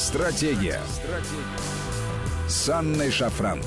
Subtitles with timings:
[0.00, 0.80] Стратегия.
[0.88, 2.48] Стратегия.
[2.48, 3.60] С Анной Шафран.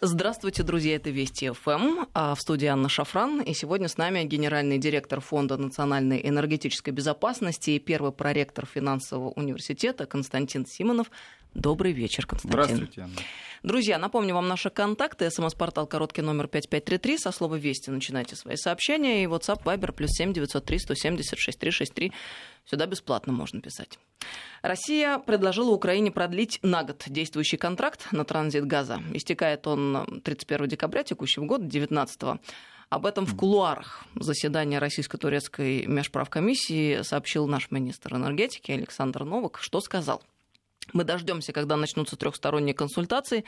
[0.00, 4.78] Здравствуйте, друзья, это Вести ФМ, а в студии Анна Шафран, и сегодня с нами генеральный
[4.78, 11.10] директор Фонда национальной энергетической безопасности и первый проректор финансового университета Константин Симонов.
[11.54, 12.64] Добрый вечер, Константин.
[12.64, 13.16] Здравствуйте, Анна.
[13.62, 15.30] Друзья, напомню вам наши контакты.
[15.30, 17.18] СМС-портал короткий номер 5533.
[17.18, 19.22] Со слова «Вести» начинайте свои сообщения.
[19.22, 22.12] И WhatsApp, Viber, плюс 7 903 170 6363.
[22.64, 23.98] Сюда бесплатно можно писать.
[24.62, 29.00] Россия предложила Украине продлить на год действующий контракт на транзит газа.
[29.12, 32.40] Истекает он 31 декабря текущего года, 19 -го.
[32.88, 39.58] Об этом в кулуарах заседания Российско-турецкой межправкомиссии сообщил наш министр энергетики Александр Новак.
[39.60, 40.22] Что сказал?
[40.92, 43.44] Мы дождемся, когда начнутся трехсторонние консультации,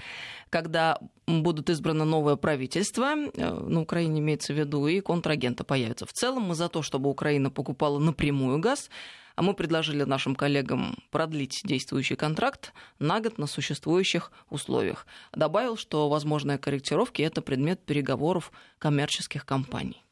[0.50, 6.06] когда будут избрано новое правительство, э, на Украине имеется в виду, и контрагенты появятся.
[6.06, 8.88] В целом мы за то, чтобы Украина покупала напрямую газ,
[9.36, 15.06] а мы предложили нашим коллегам продлить действующий контракт на год на существующих условиях.
[15.32, 20.04] Добавил, что возможные корректировки– это предмет переговоров коммерческих компаний.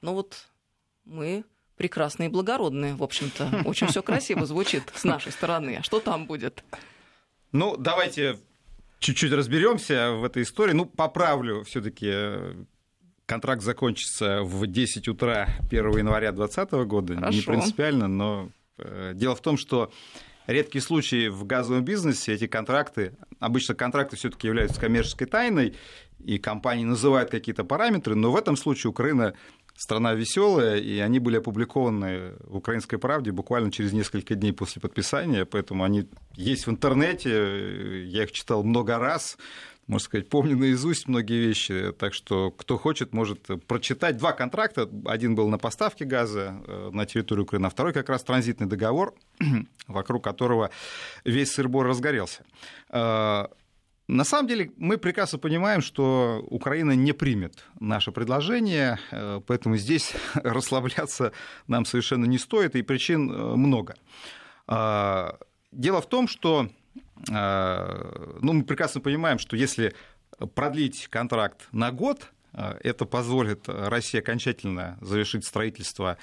[0.00, 0.46] Ну вот
[1.04, 1.44] мы
[1.78, 3.62] прекрасные и благородные, в общем-то.
[3.64, 5.76] Очень все красиво звучит с нашей стороны.
[5.78, 6.62] А что там будет?
[7.52, 8.38] Ну, давайте
[8.98, 10.72] чуть-чуть разберемся в этой истории.
[10.72, 12.56] Ну, поправлю все-таки
[13.26, 17.14] контракт закончится в 10 утра 1 января 2020 года.
[17.14, 17.36] Хорошо.
[17.36, 19.92] Не принципиально, но э, дело в том, что
[20.46, 25.74] редкие случаи в газовом бизнесе, эти контракты, обычно контракты все-таки являются коммерческой тайной,
[26.24, 29.34] и компании называют какие-то параметры, но в этом случае Украина
[29.78, 35.44] страна веселая, и они были опубликованы в «Украинской правде» буквально через несколько дней после подписания,
[35.44, 39.38] поэтому они есть в интернете, я их читал много раз,
[39.86, 44.18] можно сказать, помню наизусть многие вещи, так что кто хочет, может прочитать.
[44.18, 48.24] Два контракта, один был на поставке газа э, на территорию Украины, а второй как раз
[48.24, 49.14] транзитный договор,
[49.86, 50.70] вокруг которого
[51.24, 52.42] весь сырбор разгорелся.
[54.08, 59.76] Э, на самом деле мы прекрасно понимаем, что Украина не примет наше предложение, э, поэтому
[59.76, 61.32] здесь расслабляться
[61.66, 63.94] нам совершенно не стоит, и причин э, много.
[64.66, 65.38] А,
[65.72, 66.68] дело в том, что
[67.30, 69.94] э, ну, мы прекрасно понимаем, что если
[70.54, 76.16] продлить контракт на год, это позволит России окончательно завершить строительство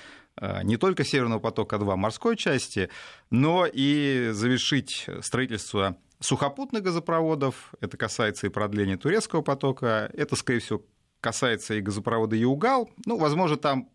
[0.64, 2.90] не только Северного потока-2 морской части,
[3.30, 10.82] но и завершить строительство сухопутных газопроводов, это касается и продления турецкого потока, это, скорее всего,
[11.22, 12.90] касается и газопровода Югал.
[13.06, 13.90] Ну, возможно, там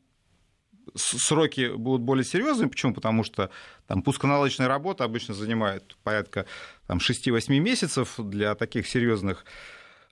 [0.94, 2.68] сроки будут более серьезными.
[2.68, 2.94] Почему?
[2.94, 3.50] Потому что
[3.86, 6.46] там пусконаладочная работа обычно занимает порядка
[6.86, 9.44] там, 6-8 месяцев для таких серьезных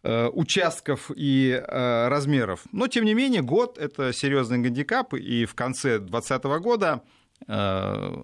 [0.02, 2.64] э, участков и э, размеров.
[2.72, 7.02] Но, тем не менее, год– это серьезный гандикап, и в конце 2020 года
[7.46, 8.22] э,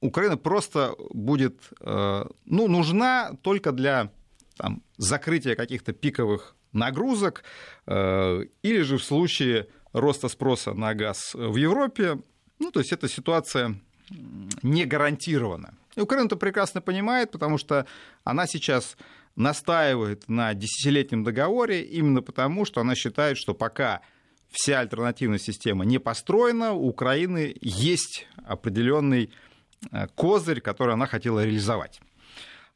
[0.00, 4.10] Украина просто будет э, ну, нужна только для
[4.56, 7.44] там, закрытия каких-то пиковых нагрузок
[7.86, 12.20] э, или же в случае роста спроса на газ в Европе.
[12.58, 13.80] Ну, то есть эта ситуация
[14.62, 15.74] не гарантирована.
[15.96, 17.86] И Украина это прекрасно понимает, потому что
[18.24, 18.96] она сейчас
[19.36, 24.00] настаивает на десятилетнем договоре именно потому, что она считает, что пока
[24.50, 29.30] вся альтернативная система не построена, у Украины есть определенный
[30.14, 32.00] козырь, который она хотела реализовать.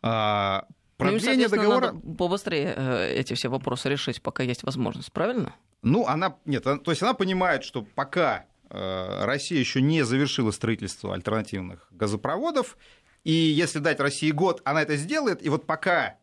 [0.03, 0.67] А,
[0.99, 1.93] ну, продление ну, договора...
[1.93, 5.55] Надо побыстрее э, эти все вопросы решить, пока есть возможность, правильно?
[5.83, 6.37] Ну, она...
[6.45, 12.77] Нет, то есть она понимает, что пока э, Россия еще не завершила строительство альтернативных газопроводов,
[13.25, 16.17] и если дать России год, она это сделает, и вот пока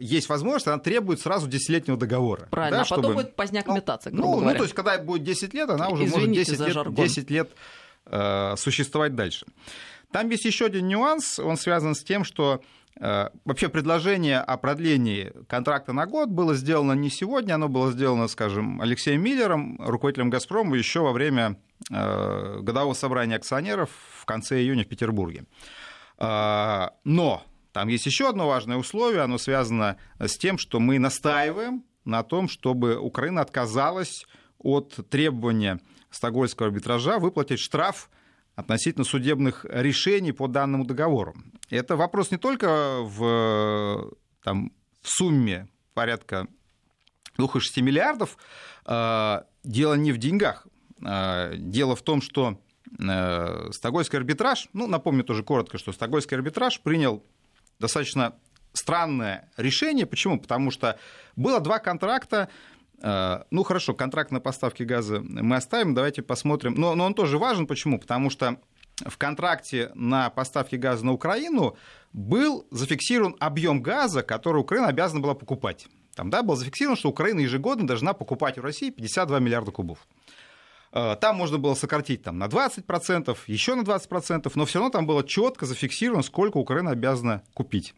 [0.00, 2.48] есть возможность, она требует сразу десятилетнего договора.
[2.50, 3.02] Правильно, да, а чтобы...
[3.02, 4.52] потом будет поздняк ну, метаться, грубо ну, говоря.
[4.52, 7.50] Ну, то есть, когда будет 10 лет, она уже Извините может 10 лет, 10 лет
[8.06, 9.46] э, существовать дальше.
[10.12, 12.62] Там есть еще один нюанс, он связан с тем, что
[13.00, 18.28] э, Вообще предложение о продлении контракта на год было сделано не сегодня, оно было сделано,
[18.28, 21.56] скажем, Алексеем Миллером, руководителем «Газпрома», еще во время
[21.90, 25.44] э, годового собрания акционеров в конце июня в Петербурге.
[26.18, 31.84] Э, но там есть еще одно важное условие, оно связано с тем, что мы настаиваем
[32.04, 34.26] на том, чтобы Украина отказалась
[34.58, 35.80] от требования
[36.10, 38.10] Стокгольмского арбитража выплатить штраф
[38.56, 41.34] относительно судебных решений по данному договору.
[41.70, 44.12] Это вопрос не только в,
[44.42, 46.46] там, в сумме порядка
[47.38, 48.36] 2,6 миллиардов.
[48.84, 50.66] А, дело не в деньгах.
[51.04, 52.60] А, дело в том, что
[52.98, 57.24] э, Стокгольмский арбитраж, ну, напомню тоже коротко, что Стокгольмский арбитраж принял
[57.78, 58.34] достаточно
[58.72, 60.06] странное решение.
[60.06, 60.38] Почему?
[60.38, 60.98] Потому что
[61.36, 62.48] было два контракта
[63.02, 66.74] ну хорошо, контракт на поставки газа мы оставим, давайте посмотрим.
[66.74, 67.98] Но, но он тоже важен, почему?
[67.98, 68.58] Потому что
[69.06, 71.76] в контракте на поставки газа на Украину
[72.12, 75.86] был зафиксирован объем газа, который Украина обязана была покупать.
[76.14, 80.06] Там да, было зафиксировано, что Украина ежегодно должна покупать у России 52 миллиарда кубов.
[80.92, 85.06] Э, там можно было сократить там, на 20%, еще на 20%, но все равно там
[85.06, 87.94] было четко зафиксировано, сколько Украина обязана купить.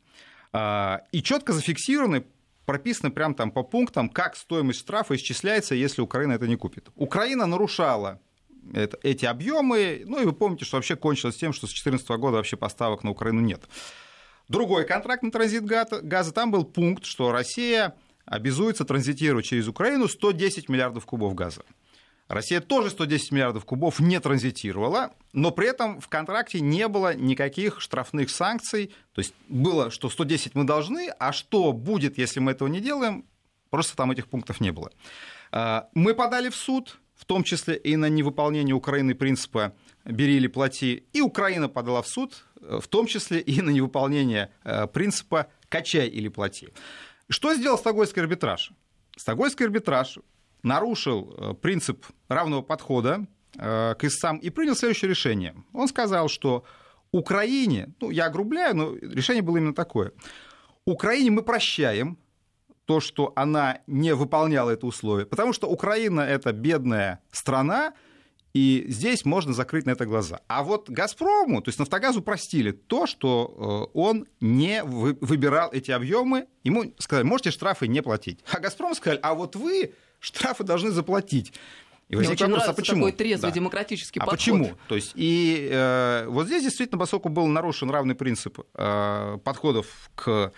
[0.52, 2.25] Э, и четко зафиксированы,
[2.66, 6.88] прописаны прямо там по пунктам, как стоимость штрафа исчисляется, если Украина это не купит.
[6.96, 8.20] Украина нарушала
[8.72, 12.36] это, эти объемы, ну и вы помните, что вообще кончилось тем, что с 2014 года
[12.36, 13.62] вообще поставок на Украину нет.
[14.48, 17.94] Другой контракт на транзит газа, там был пункт, что Россия
[18.24, 21.62] обязуется транзитировать через Украину 110 миллиардов кубов газа.
[22.32, 27.79] Россия тоже 110 миллиардов кубов не транзитировала, но при этом в контракте не было никаких
[27.79, 28.94] штрафных санкций.
[29.12, 33.26] То есть было, что 110 мы должны, а что будет, если мы этого не делаем,
[33.69, 34.90] просто там этих пунктов не было.
[35.50, 39.75] А, мы подали в суд, в том числе и на невыполнение Украины принципа
[40.06, 44.87] «бери или плати», и Украина подала в суд, в том числе и на невыполнение э,
[44.87, 46.70] принципа «качай или плати».
[47.29, 48.73] Что сделал Стокгольмский арбитраж?
[49.17, 50.19] Стокгольмский арбитраж
[50.62, 53.26] нарушил э, принцип равного подхода
[53.56, 55.54] э, к истцам и принял следующее решение.
[55.72, 56.64] Он сказал, что
[57.12, 60.12] Украине, ну, я огрубляю, но решение было именно такое.
[60.84, 62.18] Украине мы прощаем
[62.84, 67.94] то, что она не выполняла это условие, потому что Украина– это бедная страна,
[68.54, 70.40] и здесь можно закрыть на это глаза.
[70.46, 76.48] А вот «Газпрому», то есть «Нафтогазу» простили то, что э, он не выбирал эти объемы.
[76.64, 78.40] Ему сказали, можете штрафы не платить.
[78.50, 81.52] А «Газпром» сказали, а вот вы штрафы должны заплатить.
[82.08, 83.06] И Мне очень вопрос, а почему?
[83.06, 83.54] такой трезвый да.
[83.54, 84.38] демократический а подход.
[84.38, 84.70] почему?
[84.86, 90.52] То есть, и э, вот здесь действительно, поскольку был нарушен равный принцип э, подходов к,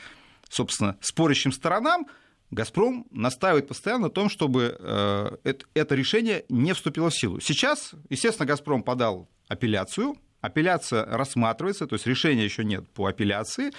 [0.48, 2.06] собственно, спорящим сторонам,
[2.50, 7.40] «Газпром» настаивает постоянно на том, чтобы э, это, это решение не вступило в силу.
[7.40, 13.70] Сейчас, естественно, «Газпром» подал апелляцию, апелляция рассматривается, то есть решения еще нет по апелляции,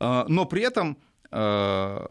[0.00, 0.96] э, но при этом
[1.30, 2.06] э,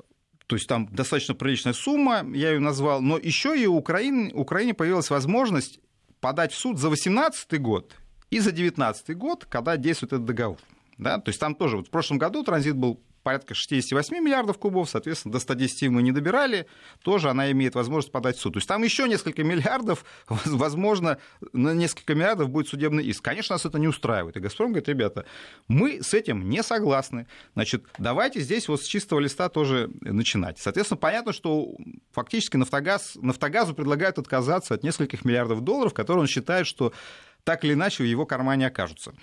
[0.52, 5.10] то есть там достаточно приличная сумма, я ее назвал, но еще и у Украине появилась
[5.10, 5.80] возможность
[6.20, 7.96] подать в суд за 2018 год
[8.32, 10.58] и за 2019 год, когда действует этот договор.
[10.98, 11.20] Да?
[11.20, 15.34] То есть там тоже, вот в прошлом году транзит был порядка 68 миллиардов кубов, соответственно,
[15.34, 16.68] до 110 мы не добирали,
[17.04, 18.54] тоже она имеет возможность подать в суд.
[18.54, 21.18] То есть там еще несколько миллиардов, возможно,
[21.54, 23.24] на несколько миллиардов будет судебный иск.
[23.24, 24.38] Конечно, нас это не устраивает.
[24.38, 25.26] И «Газпром» говорит, ребята,
[25.68, 27.28] мы с этим не согласны.
[27.54, 30.60] Значит, давайте здесь вот с чистого листа тоже начинать.
[30.60, 31.76] Соответственно, понятно, что
[32.12, 36.94] фактически «Нафтогаз», «Нафтогазу» предлагают отказаться от нескольких миллиардов долларов, которые он считает, что
[37.44, 39.14] так или иначе в его кармане окажутся.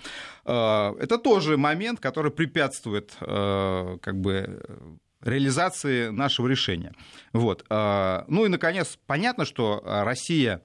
[0.45, 4.61] Э, это тоже момент, который препятствует э, как бы,
[5.21, 6.93] реализации нашего решения.
[7.33, 7.65] Вот.
[7.69, 10.61] Э, ну и, наконец, понятно, что Россия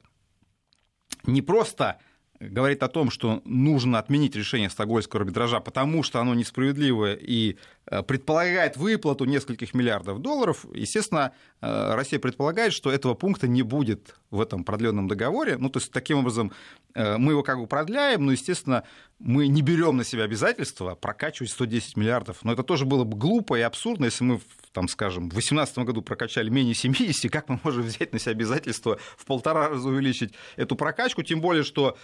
[1.27, 1.99] не просто
[2.41, 8.03] говорит о том, что нужно отменить решение Стокгольмского арбитража, потому что оно несправедливое и э,
[8.03, 14.41] предполагает выплату нескольких миллиардов долларов, естественно, э, Россия предполагает, что этого пункта не будет в
[14.41, 15.57] этом продленном договоре.
[15.59, 16.53] Ну, то есть, таким образом,
[16.95, 18.83] э, мы его как бы продляем, но, естественно,
[19.19, 22.39] мы не берем на себя обязательства прокачивать 110 миллиардов.
[22.43, 24.41] Но это тоже было бы глупо и абсурдно, если мы
[24.75, 28.99] там, скажем, в 2018 году прокачали менее 70, как мы можем взять на себя обязательство
[29.17, 31.97] в полтора раза увеличить эту прокачку, тем более, что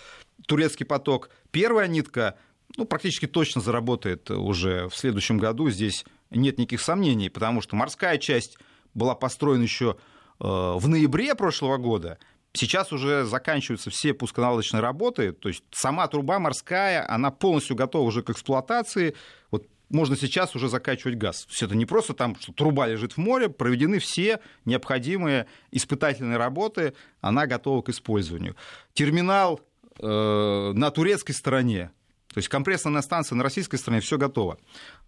[0.47, 2.39] турецкий поток, первая нитка,
[2.77, 8.17] ну, практически точно заработает уже в следующем году, здесь нет никаких сомнений, потому что морская
[8.19, 8.57] часть
[8.95, 9.97] была построена еще
[10.39, 12.19] э, в ноябре прошлого года,
[12.53, 18.25] Сейчас уже заканчиваются все пусконаладочные работы, то есть сама труба морская, она полностью готова уже
[18.25, 19.15] к эксплуатации.
[19.53, 21.45] Вот можно сейчас уже закачивать газ.
[21.45, 26.39] То есть это не просто там, что труба лежит в море, проведены все необходимые испытательные
[26.39, 28.57] работы, она готова к использованию.
[28.95, 29.61] Терминал
[29.99, 31.91] э, на турецкой стороне,
[32.33, 34.59] то есть компрессорная станция на российской стороне все готово.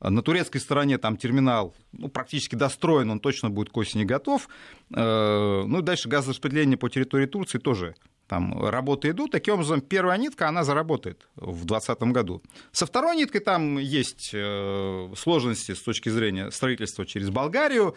[0.00, 4.48] На турецкой стороне там терминал ну, практически достроен, он точно будет к осени готов.
[4.94, 7.94] Э, ну и дальше газораспределение по территории Турции тоже
[8.32, 9.32] там работы идут.
[9.32, 12.42] Таким образом, первая нитка, она заработает в 2020 году.
[12.72, 17.94] Со второй ниткой там есть э, сложности с точки зрения строительства через Болгарию.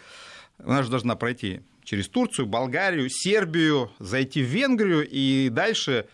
[0.58, 6.04] Она же должна пройти через Турцию, Болгарию, Сербию, зайти в Венгрию и дальше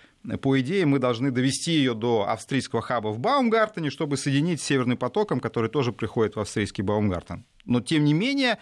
[0.41, 4.97] по идее, мы должны довести ее до австрийского хаба в Баумгартене, чтобы соединить с Северным
[4.97, 7.45] потоком, который тоже приходит в австрийский Баумгартен.
[7.65, 8.61] Но, тем не менее,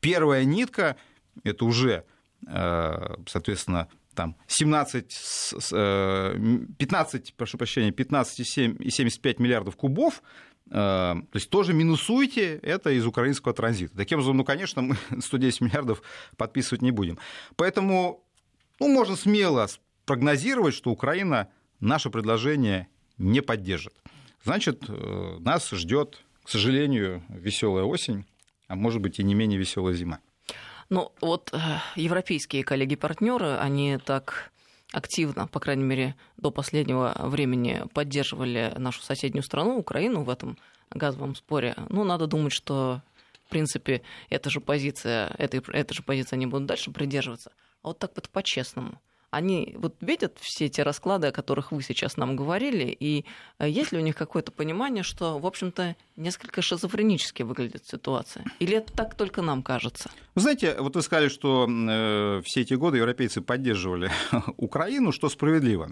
[0.00, 0.96] первая нитка–
[1.44, 2.04] это уже,
[2.46, 5.06] э, соответственно, там 17,
[6.78, 10.22] 15, э, прошу прощения, 15,75 миллиардов кубов,
[10.66, 13.96] э, то есть тоже минусуйте это из украинского транзита.
[13.96, 16.02] Таким образом, ну, конечно, мы 110 миллиардов
[16.36, 17.18] подписывать не будем.
[17.56, 18.24] Поэтому
[18.80, 19.68] ну, можно смело
[20.06, 21.48] прогнозировать, что Украина
[21.80, 23.94] наше предложение не поддержит.
[24.42, 28.26] Значит, э, нас ждет, к сожалению, веселая осень,
[28.68, 30.20] а может быть и не менее веселая зима.
[30.90, 31.58] Ну, вот э,
[31.96, 34.52] европейские коллеги-партнеры, они так
[34.92, 40.56] активно, по крайней мере, до последнего времени поддерживали нашу соседнюю страну, Украину, в этом
[40.90, 41.74] газовом споре.
[41.88, 43.02] Ну, надо думать, что,
[43.46, 47.52] в принципе, эта же позиция, этой, эта же позиция они будут дальше придерживаться.
[47.82, 49.00] А вот так вот по-честному–
[49.34, 53.24] они вот видят все эти расклады, о которых вы сейчас нам говорили, и
[53.58, 58.44] э, есть ли у них какое-то понимание, что, в общем-то, несколько шизофренически выглядит ситуация?
[58.60, 60.10] Или это так только нам кажется?
[60.34, 64.10] Вы знаете, вот вы сказали, что э, все эти годы европейцы поддерживали
[64.56, 65.90] Украину, что справедливо.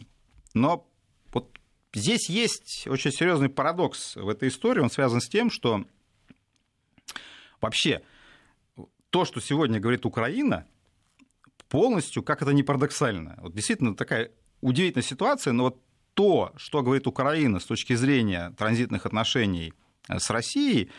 [0.55, 0.87] Но
[1.33, 1.59] вот
[1.93, 4.81] здесь есть очень серьезный парадокс в этой истории.
[4.81, 5.85] Он связан с тем, что
[7.61, 8.03] вообще
[9.11, 10.67] то, что сегодня говорит Украина,
[11.73, 13.39] полностью, как это не парадоксально.
[13.41, 15.81] Вот действительно такая удивительная ситуация, но вот
[16.13, 19.73] то, что говорит Украина с точки зрения транзитных отношений
[20.07, 20.91] э, с Россией,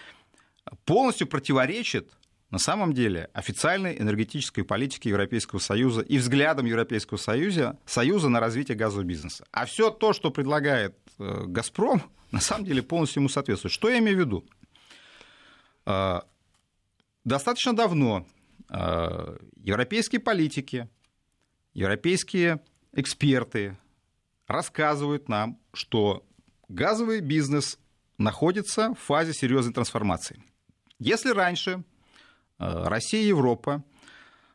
[0.85, 2.09] полностью противоречит
[2.49, 8.75] на самом деле официальной энергетической политике Европейского Союза и взглядам Европейского Союза, Союза на развитие
[8.75, 9.45] газового бизнеса.
[9.51, 12.01] А все то, что предлагает э, «Газпром»,
[12.31, 13.71] на самом деле полностью ему соответствует.
[13.71, 14.45] Что я имею в виду?
[15.85, 16.21] Э,
[17.25, 18.25] достаточно давно
[18.73, 20.89] европейские политики,
[21.73, 22.59] европейские
[22.93, 23.77] эксперты
[24.47, 26.25] рассказывают нам, что
[26.69, 27.79] газовый бизнес
[28.17, 30.43] находится в фазе серьезной трансформации.
[30.99, 31.83] Если раньше
[32.59, 33.83] э, Россия и Европа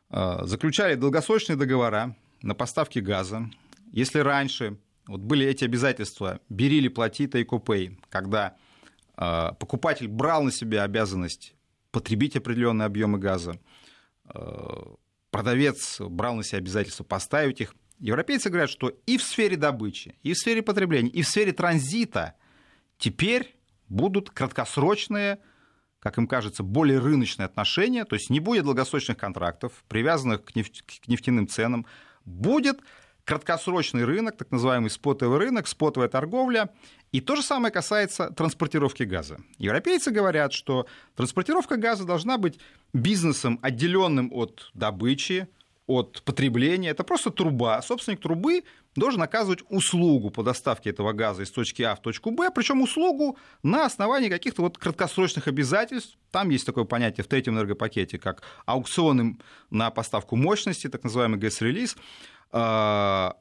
[0.09, 3.49] э, заключали долгосрочные договора на поставки газа,
[3.91, 8.55] если раньше вот были эти обязательства «бери или плати, take or pay», когда
[9.15, 11.53] покупатель брал на себя обязанность
[11.91, 13.78] потребить определенные объемы газа, Э,
[15.31, 17.75] продавец брал на себя обязательство поставить их.
[17.99, 22.35] Европейцы говорят, что и в сфере добычи, и в сфере потребления, и в сфере транзита
[22.97, 23.57] теперь
[23.89, 25.39] будут краткосрочные,
[25.99, 30.55] как им кажется, более рыночные отношения, то есть не будет долгосрочных контрактов, привязанных к
[31.07, 31.85] нефтяным ценам,
[32.23, 32.79] будет
[33.29, 36.71] краткосрочный рынок, так называемый спотовый рынок, спотовая торговля.
[37.11, 39.37] И то же самое касается транспортировки газа.
[39.59, 42.59] Европейцы говорят, что транспортировка газа должна быть
[42.91, 45.47] бизнесом, отделенным от добычи,
[45.85, 46.89] от потребления.
[46.89, 47.79] Это просто труба.
[47.83, 48.63] Собственник трубы
[48.95, 53.37] должен оказывать услугу по доставке этого газа из точки А в точку Б, причем услугу
[53.61, 56.17] на основании каких-то вот краткосрочных обязательств.
[56.31, 59.37] Там есть такое понятие в третьем энергопакете, как аукционы
[59.69, 61.95] на поставку мощности, так называемый гэс-релиз.
[62.51, 63.37] А,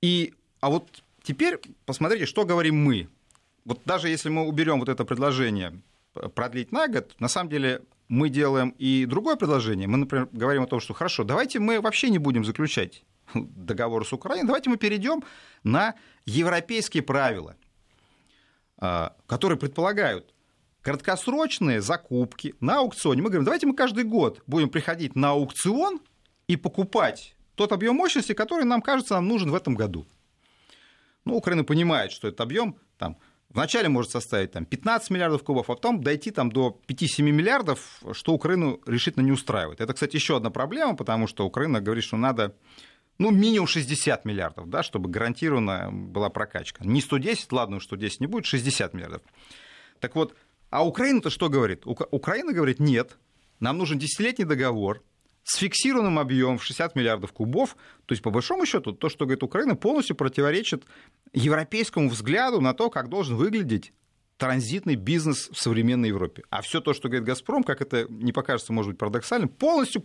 [0.00, 3.08] и, а вот теперь посмотрите, что говорим мы.
[3.64, 5.80] Вот даже если мы уберем вот это предложение
[6.34, 9.88] продлить на год, на самом деле мы делаем и другое предложение.
[9.88, 14.12] Мы, например, говорим о том, что хорошо, давайте мы вообще не будем заключать договор с
[14.12, 15.24] Украиной, давайте мы перейдем
[15.64, 15.94] на
[16.24, 17.56] европейские правила,
[18.78, 20.32] а, которые предполагают
[20.82, 23.20] краткосрочные закупки на аукционе.
[23.20, 26.00] Мы говорим, давайте мы каждый год будем приходить на аукцион
[26.46, 30.06] и покупать тот объем мощности, который нам кажется нам нужен в этом году.
[31.24, 33.16] Ну, Украина понимает, что этот объем там,
[33.50, 38.32] вначале может составить там, 15 миллиардов кубов, а потом дойти там, до 5-7 миллиардов, что
[38.32, 39.80] Украину решительно не устраивает.
[39.80, 42.54] Это, кстати, еще одна проблема, потому что Украина говорит, что надо
[43.18, 46.84] ну, минимум 60 миллиардов, да, чтобы гарантированно была прокачка.
[46.84, 49.22] Не 110, ладно, 110 не будет, 60 миллиардов.
[50.00, 50.34] Так вот,
[50.70, 51.82] а Украина-то что говорит?
[51.86, 53.16] Украина говорит, нет,
[53.58, 55.02] нам нужен десятилетний договор,
[55.46, 57.76] с фиксированным объемом в 60 миллиардов кубов.
[58.06, 60.84] То есть, по большому счету, то, что говорит Украина, полностью противоречит
[61.32, 63.92] европейскому взгляду на то, как должен выглядеть
[64.38, 66.42] транзитный бизнес в современной Европе.
[66.50, 70.04] А все то, что говорит «Газпром», как это не покажется, может быть, парадоксальным, полностью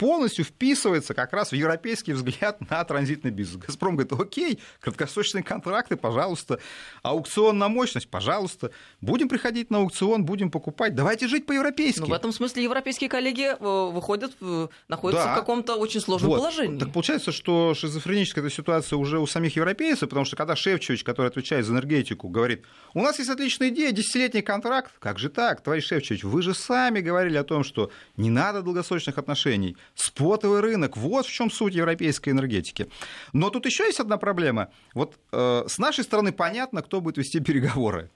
[0.00, 3.62] полностью вписывается как раз в европейский взгляд на транзитный бизнес.
[3.62, 6.58] «Газпром» говорит, окей, краткосрочные контракты, пожалуйста,
[7.02, 8.70] аукцион на мощность, пожалуйста,
[9.02, 12.00] будем приходить на аукцион, будем покупать, давайте жить по-европейски.
[12.00, 15.34] Ну, в этом смысле европейские коллеги э, выходят, э, находятся да.
[15.34, 16.38] в каком-то очень сложном вот.
[16.38, 16.78] положении.
[16.78, 21.26] Так получается, что шизофреническая эта ситуация уже у самих европейцев, потому что когда Шевчевич, который
[21.26, 22.64] отвечает за энергетику, говорит,
[22.94, 27.00] у нас есть отличная идея, десятилетний контракт, как же так, товарищ Шевчевич, вы же сами
[27.00, 30.96] говорили о том, что не надо долгосрочных отношений, спотовый рынок.
[30.96, 32.88] Вот в чем суть европейской энергетики.
[33.32, 34.68] Но тут еще есть одна проблема.
[34.94, 38.10] Вот э, с нашей стороны понятно, кто будет вести переговоры.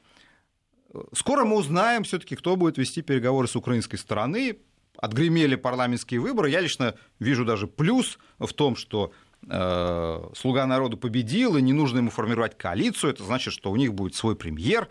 [1.12, 4.58] Скоро мы узнаем все-таки, кто будет вести переговоры с украинской стороны.
[4.96, 6.50] Отгремели парламентские выборы.
[6.50, 9.12] Я лично вижу даже плюс в том, что
[9.48, 13.10] э, Слуга народу победил, и не нужно ему формировать коалицию.
[13.10, 14.88] Это значит, что у них будет свой премьер.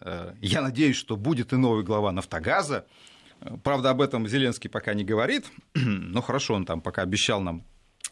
[0.00, 2.86] Э, я надеюсь, что будет и новый глава Нафтогаза.
[3.62, 7.64] Правда, об этом Зеленский пока не говорит, но хорошо, он там пока обещал нам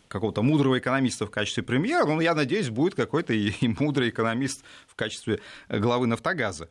[0.08, 4.94] какого-то мудрого экономиста в качестве премьера, но я надеюсь, будет какой-то и, мудрый экономист в
[4.94, 6.68] качестве главы «Нафтогаза».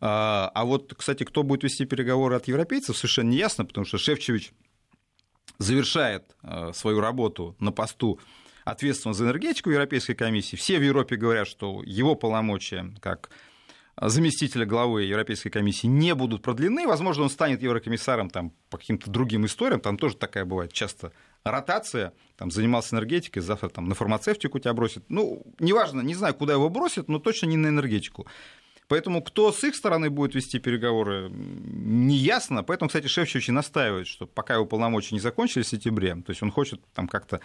[0.00, 3.98] А, а вот, кстати, кто будет вести переговоры от европейцев, совершенно не ясно, потому что
[3.98, 4.52] Шевчевич
[5.58, 8.18] завершает э, свою работу на посту
[8.64, 10.56] ответственного за энергетику Европейской комиссии.
[10.56, 13.30] Все в Европе говорят, что его полномочия как
[14.00, 16.86] заместителя главы Европейской комиссии не будут продлены.
[16.86, 19.80] Возможно, он станет еврокомиссаром там, по каким-то другим историям.
[19.80, 21.12] Там тоже такая бывает часто
[21.44, 22.12] ротация.
[22.36, 25.04] Там, занимался энергетикой, завтра там, на фармацевтику тебя бросит.
[25.08, 28.26] Ну, неважно, не знаю, куда его бросят, но точно не на энергетику.
[28.88, 32.64] Поэтому кто с их стороны будет вести переговоры, не ясно.
[32.64, 36.50] Поэтому, кстати, Шевчевич настаивает, что пока его полномочия не закончились в сентябре, то есть он
[36.50, 37.40] хочет там как-то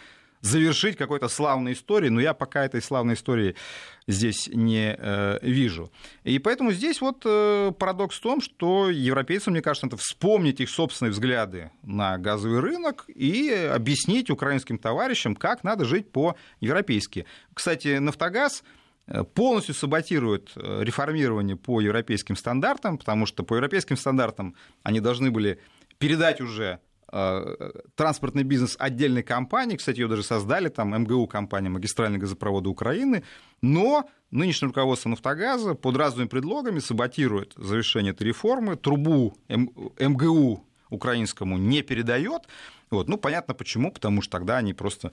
[0.46, 3.56] завершить какой-то славной историей, но я пока этой славной истории
[4.08, 5.92] здесь не э, вижу.
[6.24, 10.70] И поэтому здесь вот э, парадокс в том, что европейцам, мне кажется, надо вспомнить их
[10.70, 17.26] собственные взгляды на газовый рынок и объяснить украинским товарищам, как надо жить по-европейски.
[17.54, 18.64] Кстати, «Нафтогаз»
[19.08, 25.32] э, полностью саботирует э, реформирование по европейским стандартам, потому что по европейским стандартам они должны
[25.32, 25.60] были
[25.98, 32.70] передать уже транспортный бизнес отдельной компании, кстати, ее даже создали, там МГУ компания «Магистральные газопроводы
[32.70, 33.24] Украины»,
[33.62, 41.82] но нынешнее руководство «Нафтогаза» под разными предлогами саботирует завершение этой реформы, трубу МГУ украинскому не
[41.82, 42.44] передает.
[42.90, 43.08] Вот.
[43.08, 45.12] Ну, понятно почему, потому что тогда они просто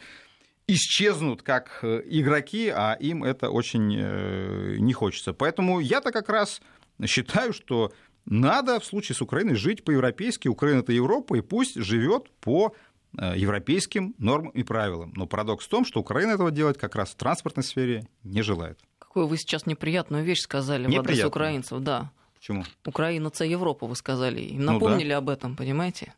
[0.66, 5.32] исчезнут как э, игроки, а им это очень э, не хочется.
[5.32, 6.60] Поэтому я-то как раз
[7.06, 7.92] считаю, что
[8.24, 10.48] надо в случае с Украиной жить по-европейски.
[10.48, 12.74] Украина это Европа, и пусть живет по
[13.18, 15.12] э, европейским нормам и правилам.
[15.16, 18.78] Но парадокс в том, что Украина этого делать как раз в транспортной сфере не желает.
[18.98, 22.10] Какую вы сейчас неприятную вещь сказали в адрес украинцев, да.
[22.34, 22.64] Почему?
[22.86, 24.40] Украина это Европа, вы сказали.
[24.40, 25.16] Им напомнили ну, да.
[25.18, 26.14] об этом, понимаете?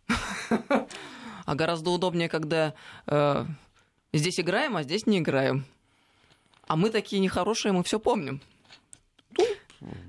[1.47, 2.73] А гораздо удобнее, когда
[3.07, 3.45] э,
[4.15, 5.67] здесь играем, а здесь не играем.
[6.67, 8.41] А мы такие нехорошие, мы все помним.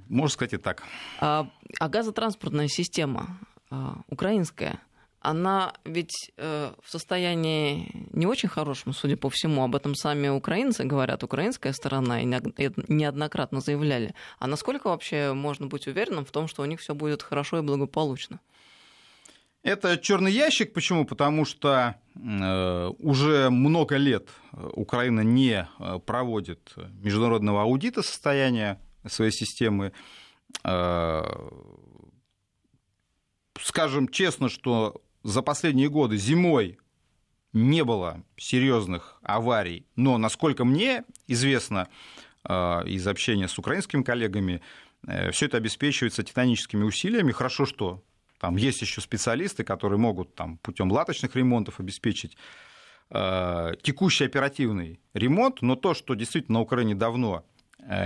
[0.09, 0.83] Можно сказать и так.
[1.19, 3.39] А, а газотранспортная система
[3.69, 4.79] а, украинская,
[5.25, 9.63] она ведь э, в состоянии не очень хорошем, судя по всему.
[9.63, 14.13] Об этом сами украинцы говорят, украинская сторона, и неоднократно заявляли.
[14.37, 17.61] А насколько вообще можно быть уверенным в том, что у них все будет хорошо и
[17.61, 18.39] благополучно?
[19.63, 20.73] Это черный ящик.
[20.73, 21.05] Почему?
[21.05, 29.91] Потому что э, уже много лет Украина не э, проводит международного аудита состояния своей системы.
[30.63, 31.23] Э,
[33.59, 36.77] скажем честно, что за последние годы зимой
[37.53, 41.87] не было серьезных аварий, но, насколько мне известно
[42.43, 42.53] э,
[42.87, 44.61] из общения с украинскими коллегами,
[45.07, 47.31] э, все это обеспечивается титаническими усилиями.
[47.31, 48.03] Хорошо, что
[48.39, 52.37] там есть еще специалисты, которые могут там, путем латочных ремонтов обеспечить
[53.07, 57.45] текущий оперативный ремонт, но то, что действительно на Украине давно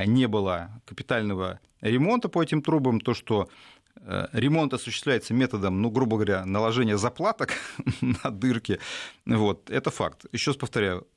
[0.06, 3.50] не было капитального ремонта по этим трубам, то, что
[3.96, 7.54] э, ремонт осуществляется методом, ну, грубо говоря, наложения заплаток
[8.02, 8.80] на дырки,
[9.26, 10.26] вот, это факт.
[10.32, 11.08] Еще раз повторяю,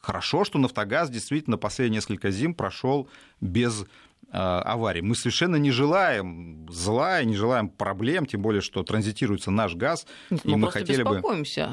[0.00, 3.08] хорошо, что «Нафтогаз» действительно последние несколько зим прошел
[3.40, 3.86] без э,
[4.32, 5.02] аварий.
[5.02, 10.06] Мы совершенно не желаем зла, не желаем проблем, тем более, что транзитируется наш газ.
[10.30, 11.18] Мы и мы хотели бы...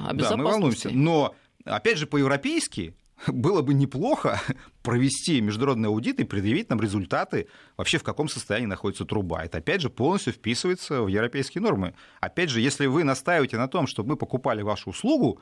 [0.08, 0.90] о Да, мы волнуемся.
[0.92, 2.96] Но, опять же, по-европейски
[3.28, 4.42] было бы неплохо
[4.84, 9.44] провести международный аудит и предъявить нам результаты вообще в каком состоянии находится труба.
[9.44, 11.94] Это, опять же, полностью вписывается в европейские нормы.
[12.20, 15.40] Опять же, если вы настаиваете на том, чтобы мы покупали вашу услугу,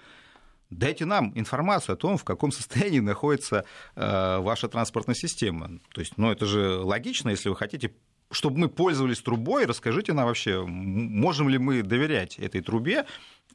[0.69, 3.65] дайте нам информацию о том, в каком состоянии находится
[3.95, 5.79] э, ваша транспортная система.
[5.93, 7.93] То есть, ну, это же логично, если вы хотите
[8.31, 13.05] чтобы мы пользовались трубой, расскажите нам вообще, можем ли мы доверять этой трубе,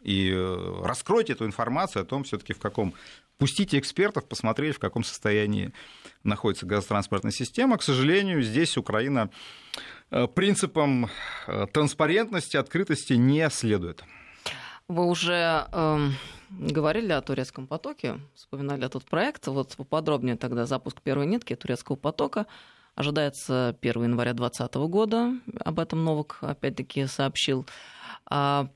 [0.05, 2.95] и э, раскройте эту информацию о том, все-таки в каком
[3.39, 5.73] Пустите экспертов посмотреть, в каком состоянии
[6.23, 7.79] находится газотранспортная система.
[7.79, 9.29] К сожалению, здесь Украина
[10.11, 11.09] э, принципам
[11.49, 14.05] э, транспарентности, открытости не следует.
[14.87, 16.09] Вы уже э,
[16.51, 19.49] говорили о турецком потоке, вспоминали этот проект.
[19.49, 22.47] Вот поподробнее тогда запуск первой нитки турецкого потока.
[22.95, 25.33] Ожидается 1 января 2020 года.
[25.59, 27.67] Об этом Новок опять-таки сообщил.
[28.27, 28.69] А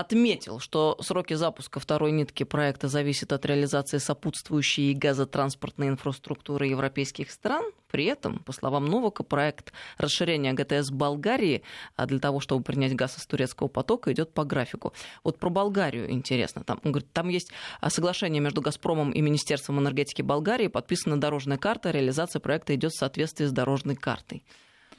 [0.00, 7.64] отметил, что сроки запуска второй нитки проекта зависят от реализации сопутствующей газотранспортной инфраструктуры европейских стран.
[7.90, 11.62] При этом, по словам Новака, проект расширения ГТС Болгарии
[11.96, 14.92] а для того, чтобы принять газ из турецкого потока, идет по графику.
[15.24, 16.64] Вот про Болгарию интересно.
[16.64, 21.56] Там, он говорит, там есть а, соглашение между «Газпромом» и Министерством энергетики Болгарии, подписана дорожная
[21.56, 24.44] карта, реализация проекта идет в соответствии с дорожной картой.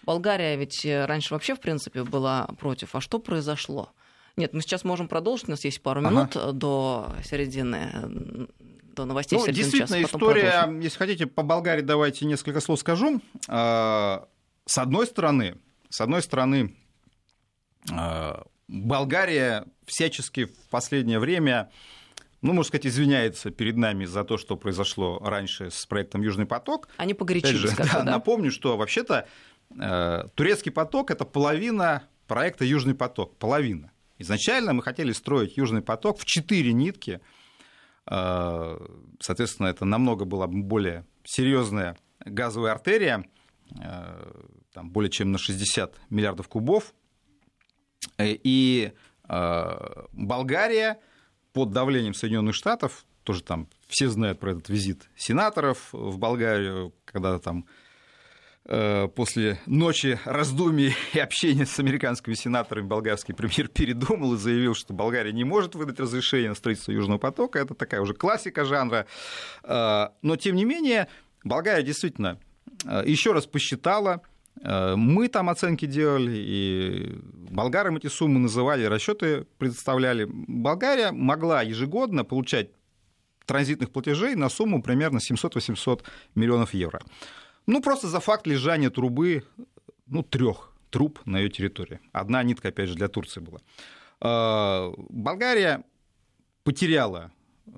[0.03, 2.95] Болгария ведь раньше вообще, в принципе, была против.
[2.95, 3.89] А что произошло?
[4.39, 6.51] Нет, мы сейчас можем продолжить, у нас есть пару минут ага.
[6.53, 8.47] до середины
[8.95, 9.37] до новостей.
[9.37, 10.79] Ну, действительно, часа, история, продолжим.
[10.79, 13.21] если хотите, по Болгарии давайте несколько слов скажу.
[13.47, 14.27] А,
[14.65, 15.57] с одной стороны,
[15.89, 16.75] с одной стороны,
[17.91, 21.69] а, Болгария всячески в последнее время
[22.41, 26.87] ну, можно сказать, извиняется перед нами за то, что произошло раньше с проектом «Южный поток».
[26.95, 27.59] Они погорячились.
[27.59, 28.03] Же, да, да?
[28.03, 29.27] Напомню, что вообще-то
[29.77, 33.35] э, турецкий поток– это половина проекта «Южный поток».
[33.37, 33.91] Половина.
[34.19, 37.21] Изначально мы хотели строить «Южный поток» в четыре нитки.
[38.05, 38.77] Э,
[39.19, 43.25] соответственно, это намного была более серьезная газовая артерия,
[43.81, 44.31] э,
[44.73, 46.93] там более чем на 60 миллиардов кубов.
[48.17, 48.91] Э, и
[49.27, 50.99] э, Болгария
[51.53, 57.39] под давлением Соединенных Штатов, тоже там все знают про этот визит сенаторов в Болгарию, когда
[57.39, 57.65] там
[58.65, 65.31] после ночи раздумий и общения с американскими сенаторами болгарский премьер передумал и заявил, что Болгария
[65.31, 67.59] не может выдать разрешение на строительство Южного потока.
[67.59, 69.05] Это такая уже классика жанра.
[69.63, 71.07] Э, но, тем не менее,
[71.43, 72.39] Болгария действительно
[72.85, 74.21] э, еще раз посчитала,
[74.61, 77.19] Э, мы там оценки делали, и
[77.51, 80.27] болгарам эти суммы называли, расчеты предоставляли.
[80.29, 82.69] Болгария могла ежегодно получать
[83.45, 86.03] транзитных платежей на сумму примерно 700-800
[86.35, 87.01] миллионов евро.
[87.69, 89.43] Ну, просто за факт лежания трубы,
[90.07, 91.99] ну, трех труб на ее территории.
[92.11, 93.59] Одна нитка, опять же, для Турции была.
[94.21, 95.83] Э, Болгария
[96.63, 97.31] потеряла
[97.67, 97.71] э,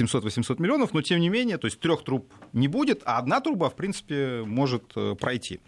[0.00, 3.68] 700-800 миллионов, но тем не менее, то есть трех труб не будет, а одна труба,
[3.68, 5.58] в принципе, может э, пройти.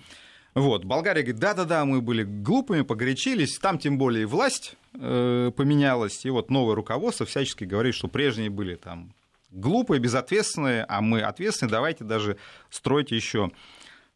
[0.54, 0.84] Вот.
[0.84, 6.48] Болгария говорит, да-да-да, мы были глупыми, погорячились, там тем более власть э, поменялась, и вот
[6.48, 9.12] новое руководство всячески говорит, что прежние были там
[9.50, 12.36] глупые, безответственные, а мы ответственные, давайте даже
[12.70, 13.50] стройте еще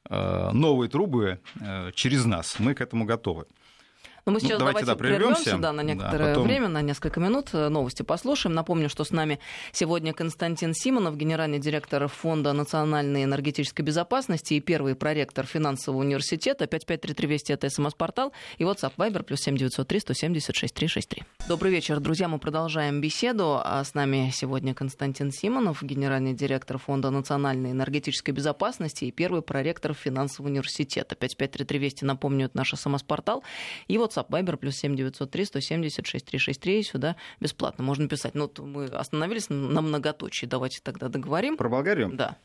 [0.09, 3.47] э, новые трубы э, через нас, мы к этому готовы.
[4.27, 6.45] Но мы сейчас ну, давайте, давайте да, прервемся да, на некоторое да, потом...
[6.45, 7.53] время, на несколько минут.
[7.53, 8.55] Новости послушаем.
[8.55, 9.39] Напомню, что с нами
[9.73, 16.67] сегодня Константин Симонов, генеральный директор Фонда национальной энергетической безопасности и первый проректор финансового университета.
[16.67, 18.33] 5533 Вести это СМС-портал.
[18.57, 21.23] И WhatsApp Viber плюс 7903 176 363.
[21.47, 22.27] Добрый вечер, друзья.
[22.27, 23.61] Мы продолжаем беседу.
[23.63, 29.93] А с нами сегодня Константин Симонов, генеральный директор Фонда национальной энергетической безопасности и первый проректор
[29.93, 31.15] финансового университета.
[31.15, 33.45] 5533 Вести, напомню, это наш СМС-портал.
[33.87, 36.83] И вот WhatsApp Viber плюс 7903 176 363.
[36.83, 38.35] Сюда бесплатно можно писать.
[38.35, 40.47] Ну, мы остановились на многоточии.
[40.47, 41.57] Давайте тогда договорим.
[41.57, 42.11] Про Болгарию?
[42.13, 42.37] Да.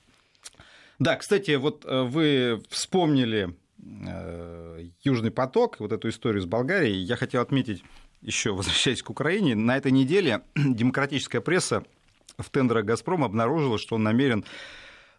[1.00, 6.98] Да, кстати, вот э, вы вспомнили э, Южный поток, вот эту историю с Болгарией.
[6.98, 7.84] Я хотел отметить,
[8.22, 11.84] еще возвращаясь к Украине, на этой неделе демократическая пресса
[12.38, 14.44] в тендерах «Газпрома» обнаружила, что он намерен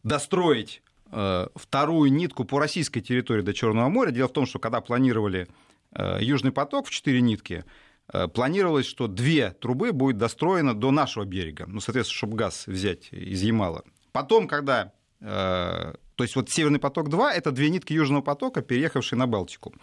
[0.03, 0.83] достроить
[1.13, 4.11] э, вторую нитку по российской территории до Черного моря.
[4.11, 5.49] Дело в том, что когда планировали
[5.97, 7.65] Южный поток в четыре нитки,
[8.13, 13.09] э, планировалось, что две трубы будет достроено до нашего берега, ну, соответственно, чтобы газ взять
[13.13, 13.85] из Ямала.
[14.13, 14.93] Потом, когда...
[15.21, 19.75] Э, то есть вот Северный поток-2– это две нитки Южного потока, переехавшие на Балтику.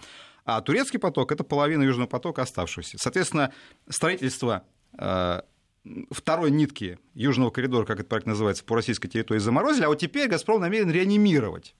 [0.46, 2.98] А Турецкий поток– это половина Южного потока, оставшегося.
[3.00, 3.52] Соответственно,
[3.90, 4.64] строительство
[6.12, 10.28] второй нитки Южного коридора, как этот проект называется, по российской территории заморозили, а вот теперь
[10.28, 11.76] «Газпром» намерен реанимировать.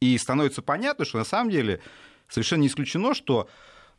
[0.00, 1.80] И становится понятно, что на самом деле
[2.28, 3.48] совершенно не исключено, что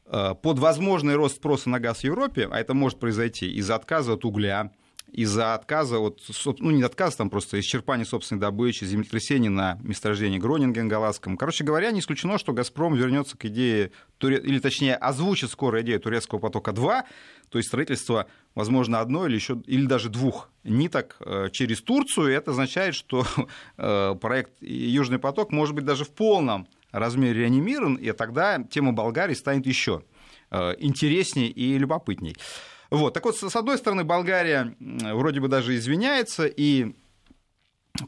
[0.05, 4.13] э, под возможный рост спроса на газ в Европе, а это может произойти из-за отказа
[4.13, 4.71] от угля,
[5.11, 6.21] из-за отказа от,
[6.59, 11.37] ну не отказа, там просто исчерпания собственной добычи, землетрясения на месторождении Гронинген Галасском.
[11.37, 16.39] Короче говоря, не исключено, что «Газпром» вернется к идее, или точнее озвучит скоро идею турецкого
[16.39, 17.03] потока-2,
[17.49, 22.33] то есть строительство, возможно, одной или, еще, или даже двух ниток э, через Турцию.
[22.33, 23.25] Это означает, что
[23.77, 29.33] э, проект «Южный поток» может быть даже в полном размере реанимирован, и тогда тема Болгарии
[29.33, 30.03] станет еще
[30.51, 32.35] э, интереснее и любопытней.
[32.89, 33.13] Вот.
[33.13, 36.95] Так вот, с одной стороны, Болгария вроде бы даже извиняется, и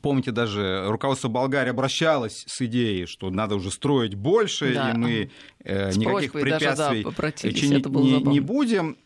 [0.01, 4.91] Помните, даже руководство Болгарии обращалось с идеей, что надо уже строить больше, да.
[4.91, 5.31] и мы
[5.63, 8.97] э, никаких препятствий даже, да, чинить не, не будем.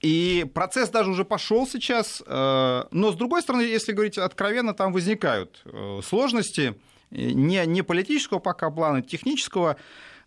[0.00, 2.22] И процесс даже уже пошел сейчас.
[2.26, 6.74] Э, но, с другой стороны, если говорить откровенно, там возникают э, сложности
[7.10, 9.76] не, не политического пока плана, технического,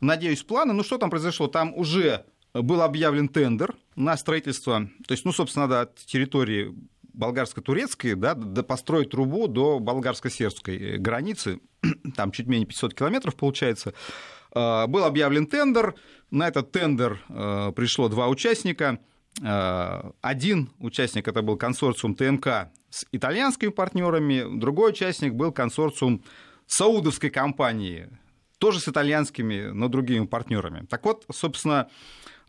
[0.02, 0.74] надеюсь, плана.
[0.74, 1.48] Ну, что там произошло?
[1.48, 6.74] Там уже был объявлен тендер на строительство, то есть, ну, собственно, надо от территории
[7.13, 11.60] болгарско-турецкой, да, построить трубу до болгарско-сербской границы,
[12.15, 13.93] там чуть менее 500 километров получается.
[14.52, 15.96] А, был объявлен тендер,
[16.32, 17.22] на этот тендер
[17.76, 19.00] пришло два участника.
[19.41, 26.24] Один участник это был консорциум ТМК с итальянскими партнерами, другой участник был консорциум
[26.67, 28.10] саудовской компании,
[28.58, 30.86] тоже с итальянскими, но другими партнерами.
[30.89, 31.89] Так вот, собственно,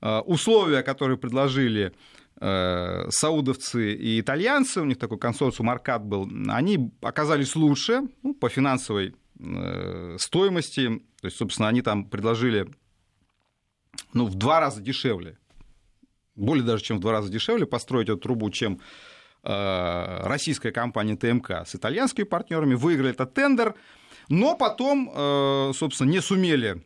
[0.01, 1.93] условия, которые предложили
[2.39, 9.15] саудовцы и итальянцы, у них такой консорциум Аркад был, они оказались лучше ну, по финансовой
[10.19, 11.03] стоимости.
[11.21, 12.69] То есть, собственно, они там предложили
[14.13, 15.39] ну, в два раза дешевле,
[16.35, 18.81] более даже чем в два раза дешевле построить эту трубу, чем
[19.43, 23.75] э, российская компания ТМК с итальянскими партнерами, выиграли этот тендер,
[24.29, 26.85] но потом, э, собственно, не сумели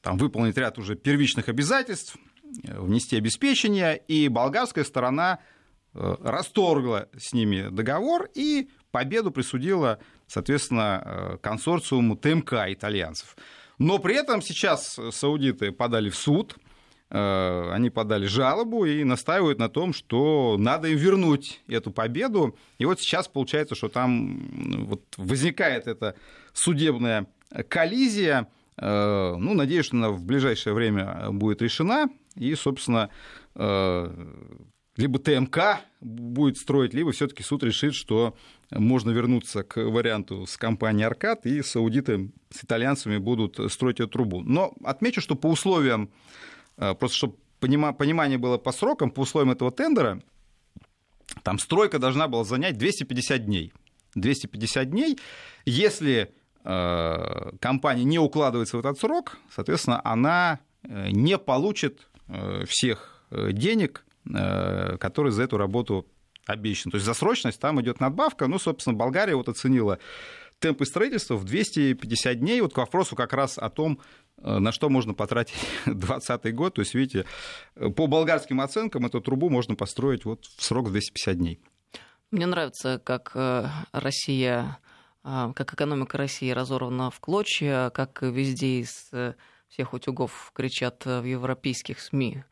[0.00, 2.16] там, выполнить ряд уже первичных обязательств,
[2.64, 5.40] э, внести обеспечение, и болгарская сторона
[5.94, 13.34] расторгла с ними договор и победу присудила, соответственно, консорциуму ТМК итальянцев.
[13.78, 16.67] Но при этом сейчас саудиты подали в суд, э,
[17.10, 22.56] они подали жалобу и настаивают на том, что надо им вернуть эту победу.
[22.78, 26.14] И вот сейчас получается, что там вот возникает эта
[26.52, 27.26] судебная
[27.68, 28.48] коллизия.
[28.76, 32.08] Э, ну, надеюсь, что она в ближайшее время будет решена.
[32.34, 33.10] И, собственно,
[33.54, 34.26] э,
[34.96, 38.36] либо ТМК будет строить, либо все-таки суд решит, что
[38.70, 44.42] можно вернуться к варианту с компанией Аркад, и саудиты с итальянцами будут строить эту трубу.
[44.42, 49.70] Но отмечу, что по условиям, э, просто чтобы понимание было по срокам, по условиям этого
[49.70, 50.22] тендера,
[51.42, 53.72] там стройка должна была занять 250 дней.
[54.14, 55.18] 250 дней.
[55.66, 56.32] Если
[56.64, 62.08] э, компания не укладывается в этот срок, соответственно, она э, не получит
[62.66, 66.06] всех денег, Э, который за эту работу
[66.46, 66.90] обещан.
[66.90, 68.46] То есть за срочность там идет надбавка.
[68.46, 69.98] Ну, собственно, Болгария вот оценила
[70.58, 72.60] темпы строительства в 250 дней.
[72.60, 76.74] Вот к вопросу как раз о том, э, на что можно потратить 2020 год.
[76.74, 77.26] То есть, видите,
[77.74, 81.60] по болгарским оценкам эту трубу можно построить вот в срок 250 дней.
[82.30, 84.78] Мне нравится, как э, Россия,
[85.22, 89.10] как экономика России разорвана в клочья, как везде из
[89.68, 92.44] всех утюгов кричат в европейских СМИ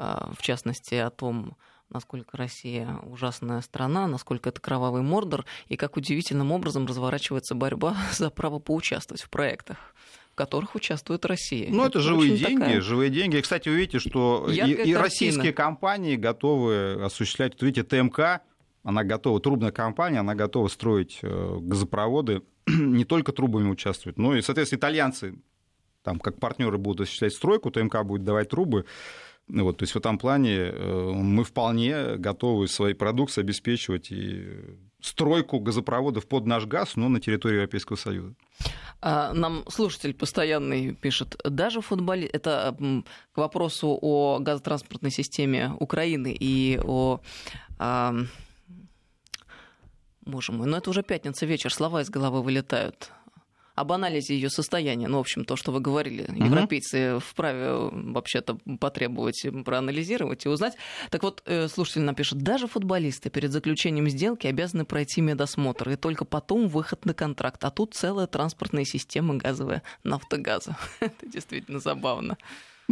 [0.00, 1.56] в частности, о том,
[1.90, 8.30] насколько Россия ужасная страна, насколько это кровавый мордор, и как удивительным образом разворачивается борьба за
[8.30, 9.94] право поучаствовать в проектах
[10.40, 11.68] которых участвует Россия.
[11.70, 12.80] Ну, это, это живые деньги, такая...
[12.80, 13.38] живые деньги.
[13.40, 18.40] Кстати, вы видите, что и, и российские компании готовы осуществлять, вот видите, ТМК,
[18.82, 24.40] она готова, трубная компания, она готова строить э, газопроводы, не только трубами участвовать, но и,
[24.40, 25.34] соответственно, итальянцы,
[26.02, 28.86] там, как партнеры будут осуществлять стройку, ТМК будет давать трубы,
[29.46, 34.46] вот, то есть в этом плане э, мы вполне готовы своей продукцией обеспечивать и
[35.02, 38.34] стройку газопроводов под наш газ, но на территории Европейского Союза.
[39.02, 42.26] А, нам слушатель постоянный пишет, даже футболи...
[42.26, 42.76] Это
[43.32, 47.20] к вопросу о газотранспортной системе Украины и о...
[47.78, 48.14] А...
[50.22, 53.10] Боже мой, ну это уже пятница вечер, слова из головы вылетают
[53.80, 55.08] об анализе ее состояния.
[55.08, 56.44] Ну, в общем, то, что вы говорили, угу.
[56.44, 60.74] европейцы вправе вообще-то потребовать проанализировать и узнать.
[61.10, 66.24] Так вот, э, слушатель напишет, даже футболисты перед заключением сделки обязаны пройти медосмотр, и только
[66.24, 67.64] потом выход на контракт.
[67.64, 70.76] А тут целая транспортная система газовая, нафтогаза.
[71.00, 72.36] Это действительно забавно.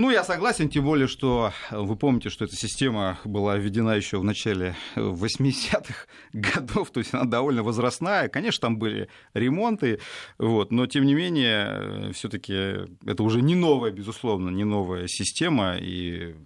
[0.00, 4.24] Ну, я согласен, тем более, что вы помните, что эта система была введена еще в
[4.24, 8.28] начале 80-х годов, то есть она довольно возрастная.
[8.28, 9.98] Конечно, там были ремонты,
[10.38, 16.36] вот, но тем не менее, все-таки это уже не новая, безусловно, не новая система, и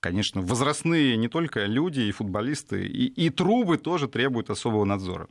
[0.00, 5.28] конечно, возрастные не только люди и футболисты, и, и трубы тоже требуют особого надзора.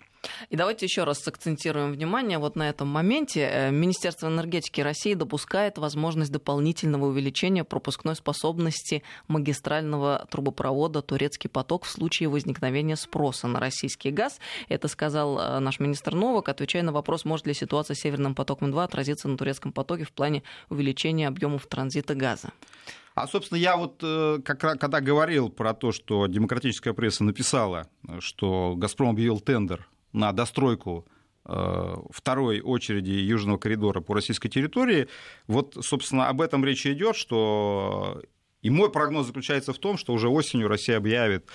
[0.50, 3.50] И давайте еще раз сакцентируем внимание вот на этом моменте.
[3.52, 11.90] Э, Министерство энергетики России допускает возможность дополнительного увеличения пропускной способности магистрального трубопровода «Турецкий поток» в
[11.90, 14.40] случае возникновения спроса на российский газ.
[14.70, 18.84] Это сказал э, наш министр Новак, отвечая на вопрос, может ли ситуация с «Северным потоком-2»
[18.84, 22.52] отразиться на турецком потоке в плане увеличения объемов транзита газа.
[23.16, 27.88] А, собственно, я вот э, как, когда говорил про то, что демократическая пресса написала,
[28.20, 31.06] что «Газпром» объявил тендер на достройку
[31.46, 35.08] э, второй очереди Южного коридора по российской территории,
[35.48, 38.22] вот, собственно, об этом речь идет, что
[38.62, 41.50] и мой прогноз заключается в том, что уже осенью Россия объявит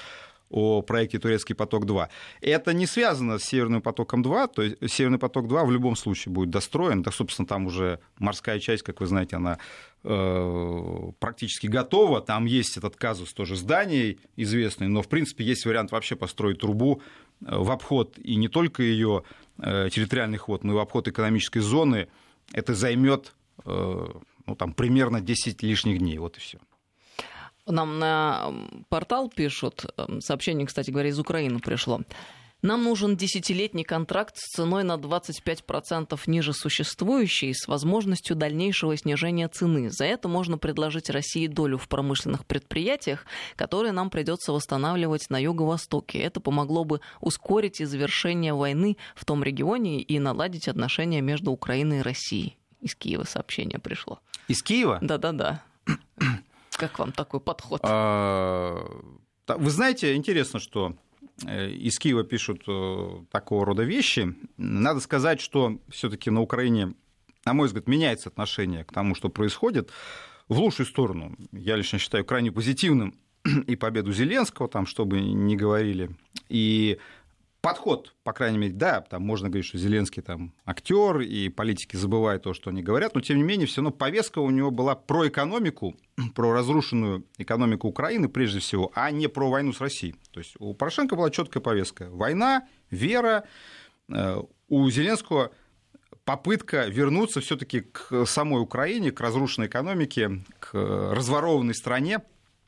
[0.51, 2.09] о проекте «Турецкий поток-2».
[2.40, 7.03] Это не связано с «Северным потоком-2», то есть «Северный поток-2» в любом случае будет достроен,
[7.03, 9.59] да, собственно, там уже морская часть, как вы знаете, она
[10.05, 15.92] э, практически готова, там есть этот казус тоже зданий известный, но, в принципе, есть вариант
[15.92, 17.03] вообще построить трубу
[17.40, 19.22] в обход и не только ее
[19.59, 22.09] э, территориальный ход, но и в обход экономической зоны.
[22.53, 24.07] Это займет э,
[24.46, 26.59] ну, там, примерно 10 лишних дней, вот и все.
[27.66, 28.51] Нам на
[28.88, 29.85] портал пишут,
[30.20, 32.01] сообщение, кстати говоря, из Украины пришло.
[32.61, 39.90] Нам нужен десятилетний контракт с ценой на 25% ниже существующей, с возможностью дальнейшего снижения цены.
[39.90, 46.18] За это можно предложить России долю в промышленных предприятиях, которые нам придется восстанавливать на юго-востоке.
[46.18, 51.99] Это помогло бы ускорить и завершение войны в том регионе и наладить отношения между Украиной
[51.99, 52.57] и Россией.
[52.81, 54.18] Из Киева сообщение пришло.
[54.49, 54.99] Из Киева?
[55.01, 55.62] Да-да-да.
[56.73, 57.81] Как вам такой подход?
[57.85, 58.85] А,
[59.47, 60.94] вы знаете, интересно, что
[61.46, 64.35] из Киева пишут э, такого рода вещи.
[64.57, 66.94] Надо сказать, что все-таки на Украине,
[67.44, 69.90] на мой взгляд, меняется отношение к тому, что происходит,
[70.48, 71.37] в лучшую сторону.
[71.53, 73.14] Я лично считаю крайне позитивным
[73.66, 76.11] и победу Зеленского, там, чтобы не говорили,
[76.48, 76.98] и
[77.61, 82.42] подход, по крайней мере, да, там можно говорить, что Зеленский там актер, и политики забывают
[82.44, 85.29] то, что они говорят, но тем не менее, все равно повестка у него была про
[85.29, 85.97] экономику,
[86.35, 90.14] про разрушенную экономику Украины прежде всего, а не про войну с Россией.
[90.31, 92.09] То есть у Порошенко была четкая повестка.
[92.11, 93.44] Война, вера,
[94.09, 95.51] э, у Зеленского
[96.25, 102.21] попытка вернуться все-таки к самой Украине, к разрушенной экономике, к разворованной стране,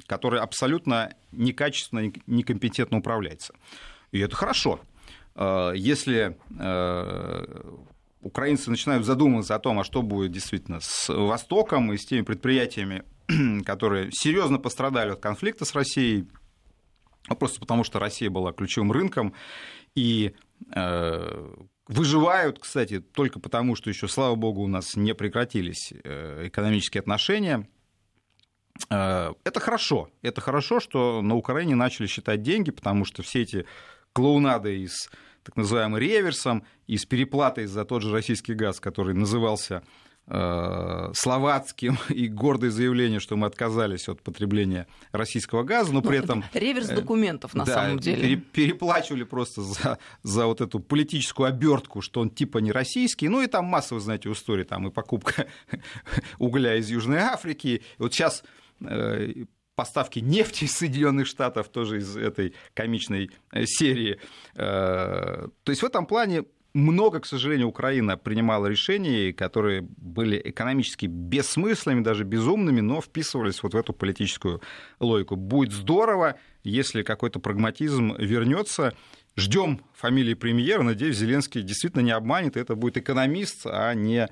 [0.06, 3.54] которая абсолютно некачественно, некомпетентно управляется.
[4.12, 4.80] И это хорошо.
[5.34, 7.62] Э, если э,
[8.20, 13.04] украинцы начинают задумываться о том, а что будет действительно с Востоком и с теми предприятиями,
[13.64, 16.26] которые серьезно пострадали от конфликта с Россией,
[17.28, 19.34] ну, просто потому что Россия была ключевым рынком,
[19.94, 20.34] и
[20.74, 21.54] э,
[21.86, 27.68] выживают, кстати, только потому, что еще, слава богу, у нас не прекратились экономические отношения–
[28.88, 30.10] это хорошо.
[30.22, 33.66] Это хорошо, что на Украине начали считать деньги, потому что все эти
[34.12, 35.08] клоунадой с
[35.42, 39.82] так называемым реверсом и с переплатой за тот же российский газ, который назывался
[40.26, 46.24] э, словацким и гордое заявление, что мы отказались от потребления российского газа, но при ну,
[46.24, 46.44] этом...
[46.52, 48.36] Реверс э, документов на да, самом деле.
[48.36, 53.28] переплачивали просто за, за вот эту политическую обертку, что он типа не российский.
[53.28, 55.46] Ну и там масса, вы знаете, истории, там и покупка
[56.38, 57.66] угля из Южной Африки.
[57.66, 58.44] И вот сейчас
[58.80, 59.44] э,
[59.80, 64.20] поставки нефти из Соединенных Штатов, тоже из этой комичной э, серии.
[64.54, 71.06] Э, то есть в этом плане много, к сожалению, Украина принимала решений, которые были экономически
[71.06, 74.60] бессмысленными, даже безумными, но вписывались вот в эту политическую
[74.98, 75.36] логику.
[75.36, 78.92] Будет здорово, если какой-то прагматизм вернется.
[79.34, 80.82] Ждем фамилии премьера.
[80.82, 82.58] Надеюсь, Зеленский действительно не обманет.
[82.58, 84.28] Это будет экономист, а не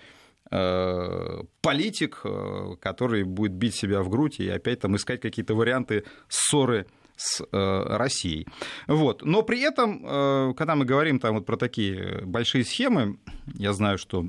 [0.51, 6.87] политик, э, который будет бить себя в грудь и опять там искать какие-то варианты ссоры
[7.17, 8.47] с э, Россией.
[8.87, 9.25] Вот.
[9.25, 13.19] Но при этом, когда мы говорим там вот про такие большие схемы,
[13.55, 14.25] я знаю, что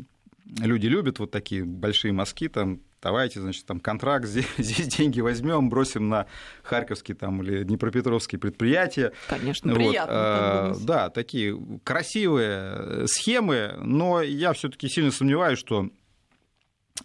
[0.57, 5.69] люди любят вот такие большие мазки, там, давайте, значит, там контракт, здесь, здесь деньги возьмем,
[5.69, 6.25] бросим на
[6.63, 9.13] харьковские там или днепропетровские предприятия.
[9.27, 9.77] Конечно, вот.
[9.77, 10.13] приятно.
[10.13, 15.89] А, да, такие красивые схемы, но я все-таки сильно сомневаюсь, что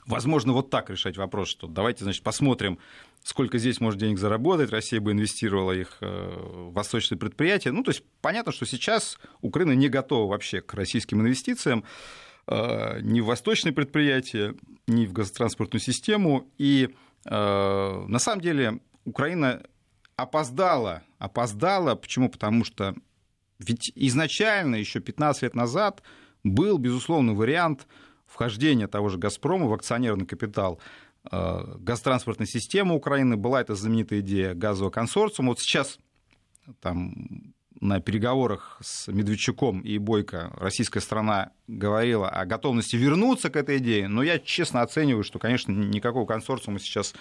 [0.07, 2.79] Возможно, вот так решать вопрос, что давайте, значит, посмотрим,
[3.23, 7.71] сколько здесь может денег заработать, Россия бы инвестировала их э, в восточные предприятия.
[7.71, 11.85] Ну, то есть понятно, что сейчас Украина не готова вообще к российским инвестициям
[12.47, 14.55] э, ни в восточные предприятия,
[14.87, 16.51] ни в газотранспортную систему.
[16.59, 16.91] И
[17.25, 19.63] э, на самом деле Украина
[20.17, 21.95] опоздала, опоздала.
[21.95, 22.29] Почему?
[22.29, 22.95] Потому что
[23.59, 26.03] ведь изначально, еще 15 лет назад,
[26.43, 27.87] был, безусловно, вариант
[28.35, 30.81] вхождения того же «Газпрома» в акционерный капитал
[31.31, 33.37] э, газотранспортной системы Украины.
[33.37, 35.51] Была эта знаменитая идея газового консорциума.
[35.51, 35.99] Вот сейчас
[36.81, 43.79] там на переговорах с Медведчуком и Бойко российская страна говорила о готовности вернуться к этой
[43.79, 47.15] идее, но я честно оцениваю, что, конечно, никакого консорциума сейчас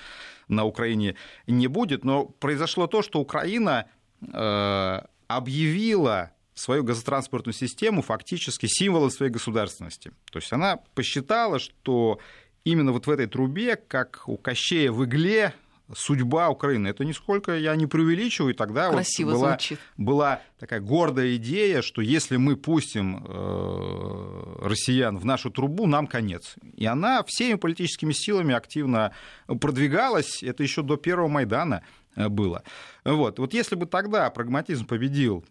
[0.47, 3.85] на Украине не будет, но произошло то, что Украина
[4.21, 10.11] э, объявила свою газотранспортную систему фактически символом своей государственности.
[10.31, 12.19] То есть она посчитала, что
[12.63, 15.53] именно вот в этой трубе, как у Кощея в игле,
[15.95, 16.87] судьба Украины.
[16.87, 18.55] Это нисколько я не преувеличиваю.
[18.55, 19.79] Тогда Красиво вот была, звучит.
[19.97, 26.55] была такая гордая идея, что если мы пустим э, россиян в нашу трубу, нам конец.
[26.75, 29.13] И она всеми политическими силами активно
[29.47, 30.41] продвигалась.
[30.41, 31.83] Это еще до первого Майдана
[32.15, 32.63] э, было.
[33.03, 33.39] Вот.
[33.39, 35.45] вот если бы тогда прагматизм победил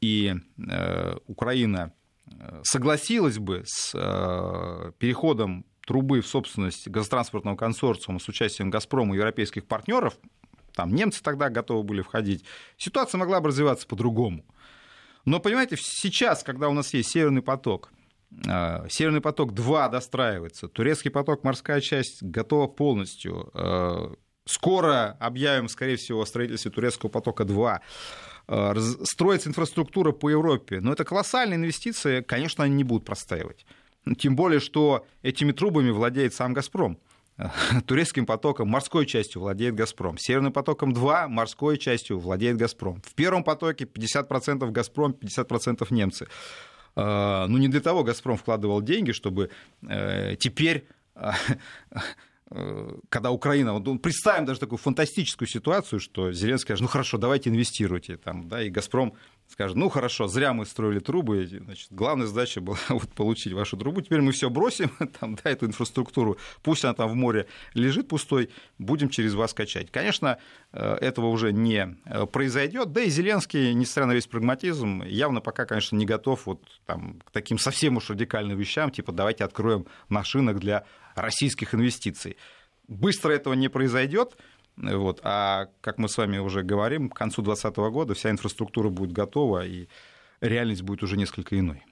[0.00, 1.92] и э, Украина
[2.26, 3.92] э, согласилась бы с
[4.98, 10.16] переходом трубы в собственность газотранспортного консорциума с участием «Газпрома» и европейских партнеров,
[10.74, 12.44] там немцы тогда готовы были входить,
[12.78, 14.44] ситуация могла бы развиваться по-другому.
[15.24, 17.92] Но, понимаете, сейчас, когда у нас есть «Северный поток»,
[18.30, 23.52] «Северный поток-2» достраивается, «Турецкий поток», морская часть готова полностью,
[24.46, 27.80] скоро объявим, скорее всего, о строительстве турецкого потока-2,
[28.48, 28.74] э,
[29.04, 33.66] строится инфраструктура по Европе, но это колоссальные инвестиции, конечно, они не будут простаивать.
[34.18, 36.98] Тем более, что этими трубами владеет сам «Газпром».
[37.86, 40.18] Турецким потоком морской частью владеет «Газпром».
[40.18, 43.00] Северным потоком 2 морской частью владеет «Газпром».
[43.02, 46.28] В первом потоке 50% «Газпром», 50% немцы.
[46.96, 49.50] Э, ну, не для того «Газпром» вкладывал деньги, чтобы
[49.88, 51.32] э, теперь Э,
[53.08, 57.50] когда Украина, вот ну, представим даже такую фантастическую ситуацию, что Зеленский скажет, ну хорошо, давайте
[57.50, 59.14] инвестируйте, там, да, и «Газпром»
[59.48, 64.02] скажет, ну хорошо, зря мы строили трубы, значит, главная задача была вот, получить вашу трубу,
[64.02, 64.90] теперь мы все бросим,
[65.20, 69.90] там, да, эту инфраструктуру, пусть она там в море лежит пустой, будем через вас качать.
[69.90, 70.38] Конечно,
[70.72, 75.64] э, этого уже не э, произойдет, да и Зеленский, несмотря на весь прагматизм, явно пока,
[75.64, 80.34] конечно, не готов вот, там, к таким совсем уж радикальным вещам, типа давайте откроем наш
[80.34, 80.84] рынок для
[81.14, 82.36] российских инвестиций.
[82.88, 84.36] Быстро этого не произойдет.
[84.76, 85.20] Вот.
[85.22, 89.64] А как мы с вами уже говорим, к концу 2020 года вся инфраструктура будет готова,
[89.64, 89.88] и
[90.40, 91.84] реальность будет уже несколько иной.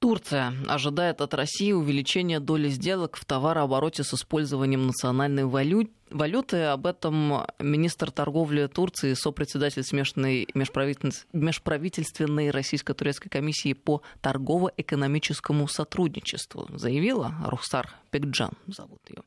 [0.00, 6.62] Турция ожидает от России увеличения доли сделок в товарообороте с использованием национальной валюты.
[6.62, 17.34] Об этом министр торговли Турции, сопредседатель смешанной межправительственной российско-турецкой комиссии по торгово-экономическому сотрудничеству заявила.
[17.44, 19.22] Рухсар Пекджан зовут ее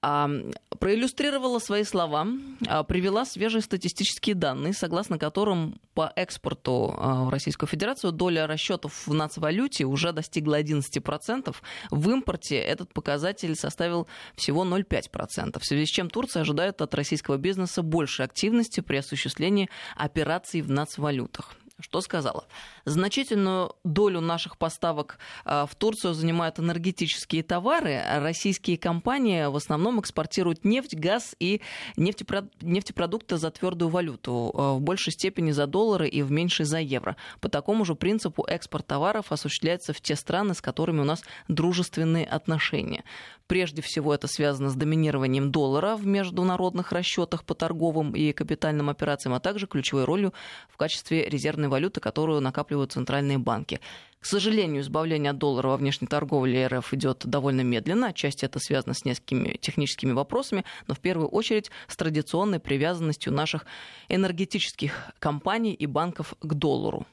[0.00, 2.26] проиллюстрировала свои слова,
[2.66, 9.06] а, привела свежие статистические данные, согласно которым по экспорту а, в Российскую Федерацию доля расчетов
[9.06, 11.54] в нацвалюте уже достигла 11%.
[11.90, 17.36] В импорте этот показатель составил всего 0,5%, в связи с чем Турция ожидает от российского
[17.36, 22.46] бизнеса больше активности при осуществлении операций в нацвалютах что сказала.
[22.86, 28.00] Значительную долю наших поставок а, в Турцию занимают энергетические товары.
[28.20, 31.62] Российские компании в основном экспортируют нефть, газ и
[31.96, 37.16] нефтепродукты за твердую валюту, а, в большей степени за доллары и в меньшей за евро.
[37.40, 42.24] По такому же принципу экспорт товаров осуществляется в те страны, с которыми у нас дружественные
[42.24, 43.02] отношения.
[43.48, 49.34] Прежде всего это связано с доминированием доллара в международных расчетах по торговым и капитальным операциям,
[49.34, 50.32] а также ключевой ролью
[50.68, 53.80] в качестве резервной валюты, которую накапливают центральные банки.
[54.20, 58.08] К сожалению, избавление от доллара во внешней торговле РФ идет довольно медленно.
[58.08, 63.66] Отчасти это связано с несколькими техническими вопросами, но в первую очередь с традиционной привязанностью наших
[64.08, 67.06] энергетических компаний и банков к доллару.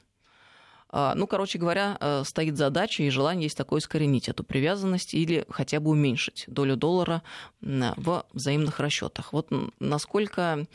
[0.88, 5.44] А, ну, короче говоря, э, стоит задача и желание есть такое искоренить эту привязанность или
[5.48, 7.22] хотя бы уменьшить долю доллара
[7.60, 9.32] в взаимных расчетах.
[9.32, 9.48] Вот
[9.80, 10.66] насколько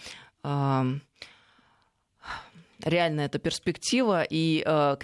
[2.84, 4.96] реальна эта перспектива и э,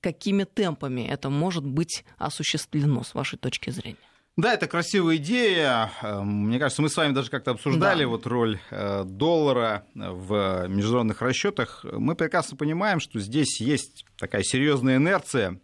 [0.00, 3.96] какими темпами это может быть осуществлено с вашей точки зрения?
[4.36, 5.92] Да, это красивая идея.
[6.02, 8.08] Эм, мне кажется, мы с вами даже как-то обсуждали да.
[8.08, 11.84] вот роль э, доллара в международных расчетах.
[11.84, 15.60] Мы прекрасно понимаем, что здесь есть такая серьезная инерция,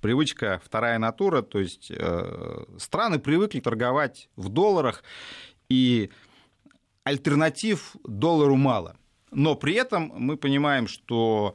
[0.00, 5.04] привычка вторая натура, то есть э, страны привыкли торговать в долларах,
[5.68, 6.10] и
[7.04, 8.96] альтернатив доллару мало.
[9.30, 11.54] Но при этом мы понимаем, что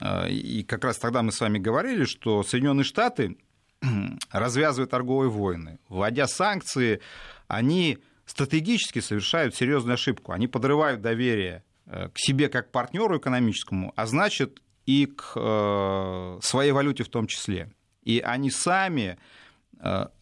[0.00, 3.36] э, и как раз тогда мы с вами говорили, что Соединенные Штаты
[4.30, 7.00] развязывая торговые войны, вводя санкции,
[7.48, 10.32] они стратегически совершают серьезную ошибку.
[10.32, 16.72] Они подрывают доверие э, к себе как партнеру экономическому, а значит и к э, своей
[16.72, 17.70] валюте в том числе.
[18.02, 19.18] И они сами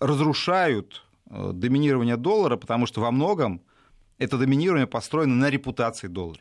[0.01, 3.63] разрушают доминирование доллара, потому что во многом
[4.19, 6.41] это доминирование построено на репутации доллара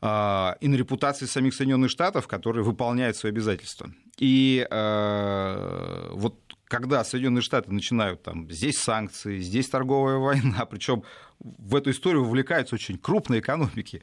[0.00, 3.92] и на репутации самих Соединенных Штатов, которые выполняют свои обязательства.
[4.18, 11.02] И э, вот когда Соединенные Штаты начинают там здесь санкции, здесь торговая война, причем
[11.40, 14.02] в эту историю вовлекаются очень крупные экономики.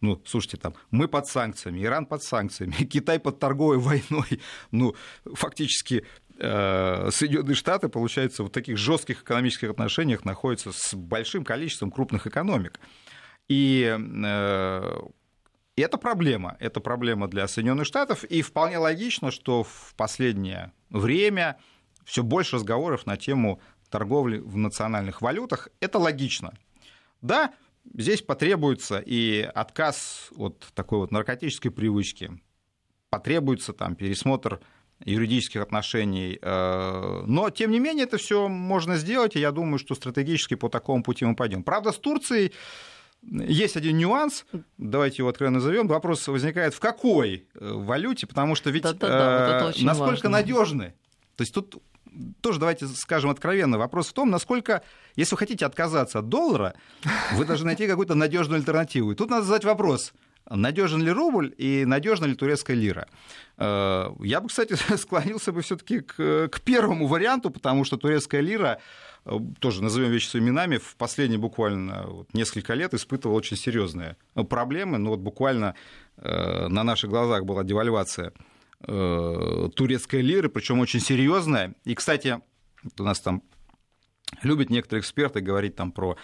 [0.00, 4.40] Ну, слушайте, там мы под санкциями, Иран под санкциями, Китай под торговой войной.
[4.70, 6.06] Ну, фактически
[6.38, 12.80] э, Соединенные Штаты, получается, в таких жестких экономических отношениях находятся с большим количеством крупных экономик.
[13.48, 13.94] И
[15.76, 16.56] и это проблема.
[16.60, 18.24] Это проблема для Соединенных Штатов.
[18.24, 21.58] И вполне логично, что в последнее время
[22.04, 23.60] все больше разговоров на тему
[23.90, 25.68] торговли в национальных валютах.
[25.80, 26.54] Это логично.
[27.22, 27.54] Да,
[27.92, 32.30] здесь потребуется и отказ от такой вот наркотической привычки,
[33.10, 34.60] потребуется там пересмотр
[35.04, 36.38] юридических отношений.
[36.40, 40.68] Э, но, тем не менее, это все можно сделать, и я думаю, что стратегически по
[40.68, 41.62] такому пути мы пойдем.
[41.62, 42.52] Правда, с Турцией
[43.30, 44.44] есть один нюанс,
[44.78, 45.88] давайте его откровенно назовем.
[45.88, 50.28] Вопрос возникает, в какой э, валюте, потому что ведь да, да, да, вот э, насколько
[50.28, 50.94] надежны.
[51.36, 51.82] То есть тут
[52.40, 54.82] тоже давайте скажем откровенно, вопрос в том, насколько,
[55.16, 56.74] если вы хотите отказаться от доллара,
[57.32, 59.12] вы должны найти какую-то надежную альтернативу.
[59.12, 60.12] И тут надо задать вопрос,
[60.50, 63.08] надежен ли рубль и надежна ли турецкая лира.
[63.56, 68.80] Э, я бы, кстати, склонился бы все-таки к, к первому варианту, потому что турецкая лира
[69.24, 74.16] э, тоже назовем вещи своими именами, в последние буквально несколько лет испытывала очень серьезные
[74.48, 74.98] проблемы.
[74.98, 75.74] Ну вот буквально
[76.16, 78.32] э, на наших глазах была девальвация
[78.86, 81.74] турецкой лиры, причем очень серьезная.
[81.84, 82.40] И, кстати,
[82.98, 83.42] у нас там
[84.42, 86.18] любят некоторые эксперты говорить там про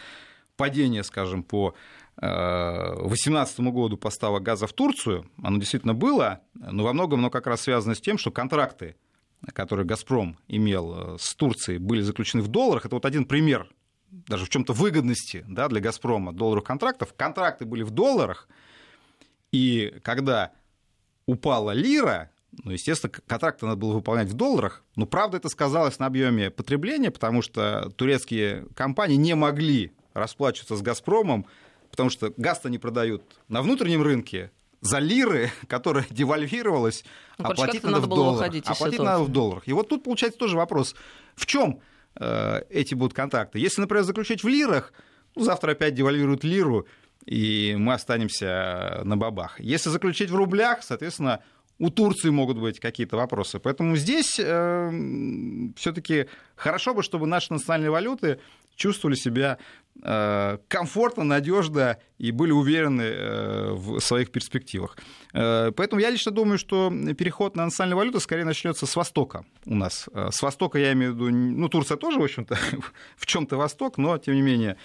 [0.57, 1.75] падение, скажем, по
[2.21, 7.63] 2018 году поставок газа в Турцию, оно действительно было, но во многом оно как раз
[7.63, 8.97] связано с тем, что контракты,
[9.55, 12.85] которые «Газпром» имел э, с Турцией, были заключены в долларах.
[12.85, 13.71] Это вот один пример
[14.11, 17.15] даже в чем-то выгодности да, для «Газпрома» долларовых контрактов.
[17.17, 18.49] Контракты были в долларах,
[19.51, 20.53] и когда
[21.27, 22.31] упала лира,
[22.65, 24.85] ну, естественно, контракты надо было выполнять в долларах.
[24.97, 30.83] Но правда это сказалось на объеме потребления, потому что турецкие компании не могли расплачиваться с
[30.83, 31.47] «Газпромом»,
[31.91, 37.05] потому что газ-то не продают на внутреннем рынке, за лиры, которая девальвировалась,
[37.39, 38.55] ну, оплатить надо, надо в долларах.
[38.67, 39.69] Оплатить надо в долларах.
[39.69, 40.95] И вот тут получается тоже вопрос,
[41.35, 41.81] в чем
[42.19, 43.59] э, эти будут контракты?
[43.59, 44.93] Если, например, заключить в лирах,
[45.37, 46.87] ну, завтра опять девальвируют лиру,
[47.27, 49.61] и мы останемся на бабах.
[49.61, 51.43] Если заключить в рублях, соответственно,
[51.81, 53.59] у Турции могут быть какие-то вопросы.
[53.59, 54.91] Поэтому здесь э,
[55.77, 58.39] все-таки хорошо бы, чтобы наши национальные валюты
[58.77, 59.57] чувствовали себя
[60.03, 64.99] э, комфортно, надежно и были уверены э, в своих перспективах.
[65.33, 69.75] Э, поэтому я лично думаю, что переход на национальную валюту скорее начнется с Востока у
[69.75, 70.07] нас.
[70.15, 72.59] С Востока я имею в виду, ну, Турция тоже, в общем-то,
[73.17, 74.77] в чем-то Восток, но, тем не менее,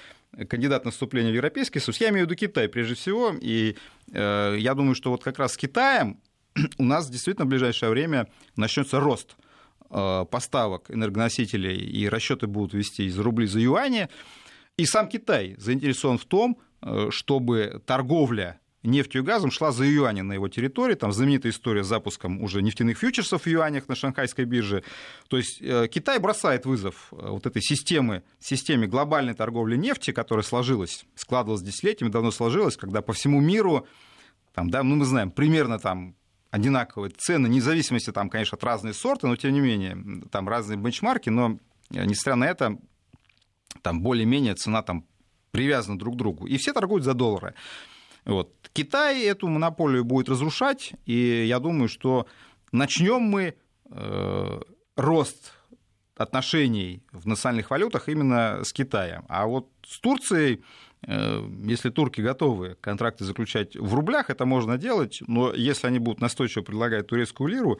[0.47, 1.99] кандидат на вступление в Европейский Союз.
[1.99, 3.75] Я имею в виду Китай прежде всего, и
[4.11, 6.19] я думаю, что вот как раз с Китаем
[6.78, 9.36] у нас действительно в ближайшее время начнется рост
[9.91, 14.10] Э, поставок энергоносителей и расчеты будут вести из рублей за юани.
[14.78, 20.22] И сам Китай заинтересован в том, э, чтобы торговля нефтью и газом шла за юани
[20.22, 20.95] на его территории.
[20.95, 24.84] Там знаменитая история с запуском уже нефтяных фьючерсов в юанях на шанхайской бирже.
[25.30, 31.06] То есть э, Китай бросает вызов вот этой системе, системе глобальной торговли нефти, которая сложилась,
[31.16, 33.88] складывалась десятилетиями, давно сложилась, когда по всему миру,
[34.53, 36.16] там, да, ну мы знаем, примерно там
[36.56, 41.30] одинаковые цены, независимости там, конечно, от разные сорты, но тем не менее, там разные бенчмарки,
[41.30, 41.60] но
[41.91, 42.78] э, несмотря на это,
[43.82, 45.06] там более-менее цена там
[45.51, 46.47] привязана друг к другу.
[46.47, 47.56] И все торгуют за доллары.
[48.24, 48.53] Вот.
[48.72, 52.26] Китай эту монополию будет разрушать, и я думаю, что
[52.72, 53.56] начнем мы
[53.91, 54.62] э,
[54.95, 55.53] рост
[56.16, 59.26] отношений в национальных валютах именно с Китаем.
[59.28, 60.64] А вот с Турцией
[61.07, 66.63] если турки готовы контракты заключать в рублях, это можно делать, но если они будут настойчиво
[66.63, 67.79] предлагать турецкую лиру,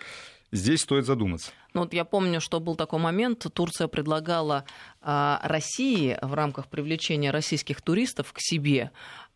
[0.52, 1.52] здесь стоит задуматься.
[1.74, 4.66] Ну вот я помню, что был такой момент, Турция предлагала
[5.02, 8.92] а, России в рамках привлечения российских туристов к себе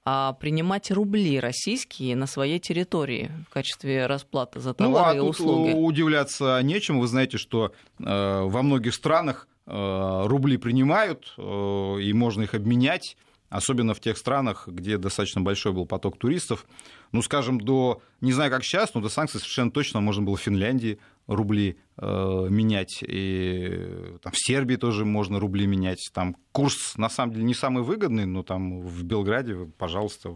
[0.06, 5.30] а, принимать рубли российские на своей территории в качестве расплаты за товары ну, а и
[5.30, 5.74] услуги.
[5.74, 7.02] удивляться нечему.
[7.02, 13.18] Вы знаете, что э, во многих странах э, рубли принимают, и можно их обменять
[13.50, 16.66] особенно в тех странах, где достаточно большой был поток туристов.
[17.12, 20.42] Ну, скажем, до, не знаю, как сейчас, но до санкций совершенно точно можно было в
[20.42, 26.10] Финляндии рубли э, менять, и там, в Сербии тоже можно рубли менять.
[26.14, 30.36] Там курс, на самом деле, не самый выгодный, но там в Белграде, пожалуйста,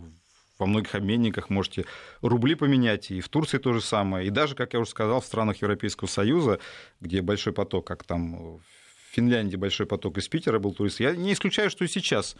[0.59, 1.85] во многих обменниках можете
[2.21, 4.27] рубли поменять, и в Турции то же самое.
[4.27, 6.59] И даже, как я уже сказал, в странах Европейского Союза,
[7.01, 8.59] где большой поток, как там
[9.13, 10.99] Финляндии большой поток из Питера был турист.
[10.99, 12.35] Я не исключаю, что и сейчас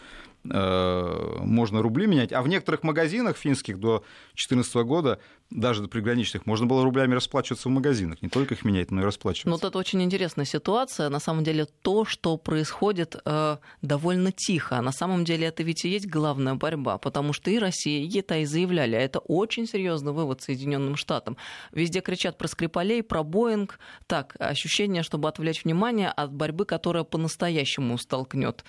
[0.49, 2.33] э, можно рубли менять.
[2.33, 4.03] А в некоторых магазинах финских до
[4.33, 5.19] 2014 года,
[5.53, 8.21] даже до приграничных, можно было рублями расплачиваться в магазинах.
[8.21, 9.49] Не только их менять, но и расплачиваться.
[9.49, 11.09] Ну, вот это очень интересная ситуация.
[11.09, 14.81] На самом деле то, что происходит э, довольно тихо.
[14.81, 18.45] На самом деле это ведь и есть главная борьба, потому что и Россия, и Китай
[18.45, 21.37] заявляли, а это очень серьезный вывод Соединенным Штатам.
[21.71, 23.79] Везде кричат про Скрипалей, про Боинг.
[24.07, 28.63] Так, ощущение, чтобы отвлечь внимание от борьбы которая по-настоящему столкнет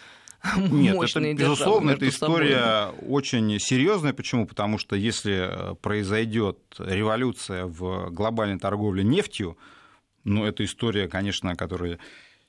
[0.71, 3.09] нет, это, безусловно, эта история собой.
[3.09, 4.13] очень серьезная.
[4.13, 4.47] Почему?
[4.47, 9.57] Потому что если э, произойдет революция в глобальной торговле нефтью,
[10.25, 11.99] ну, это история, конечно, которая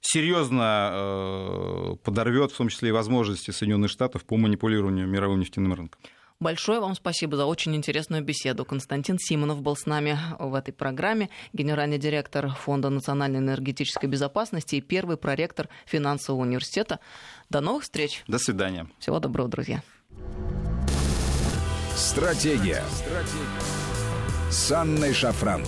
[0.02, 6.00] серьезно э, подорвет, в том числе и возможности Соединенных Штатов по манипулированию мировым нефтяным рынком.
[6.42, 8.66] Большое вам спасибо за очень интересную беседу.
[8.66, 14.82] Константин Симонов был с нами в этой программе, генеральный директор Фонда национальной энергетической безопасности и
[14.82, 17.00] первый проректор финансового университета.
[17.50, 18.24] До новых встреч.
[18.28, 18.88] До свидания.
[19.00, 19.82] Всего доброго, друзья.
[21.96, 22.84] Стратегия.
[22.92, 24.52] Стратегия.
[24.52, 25.64] С Анной Шафран.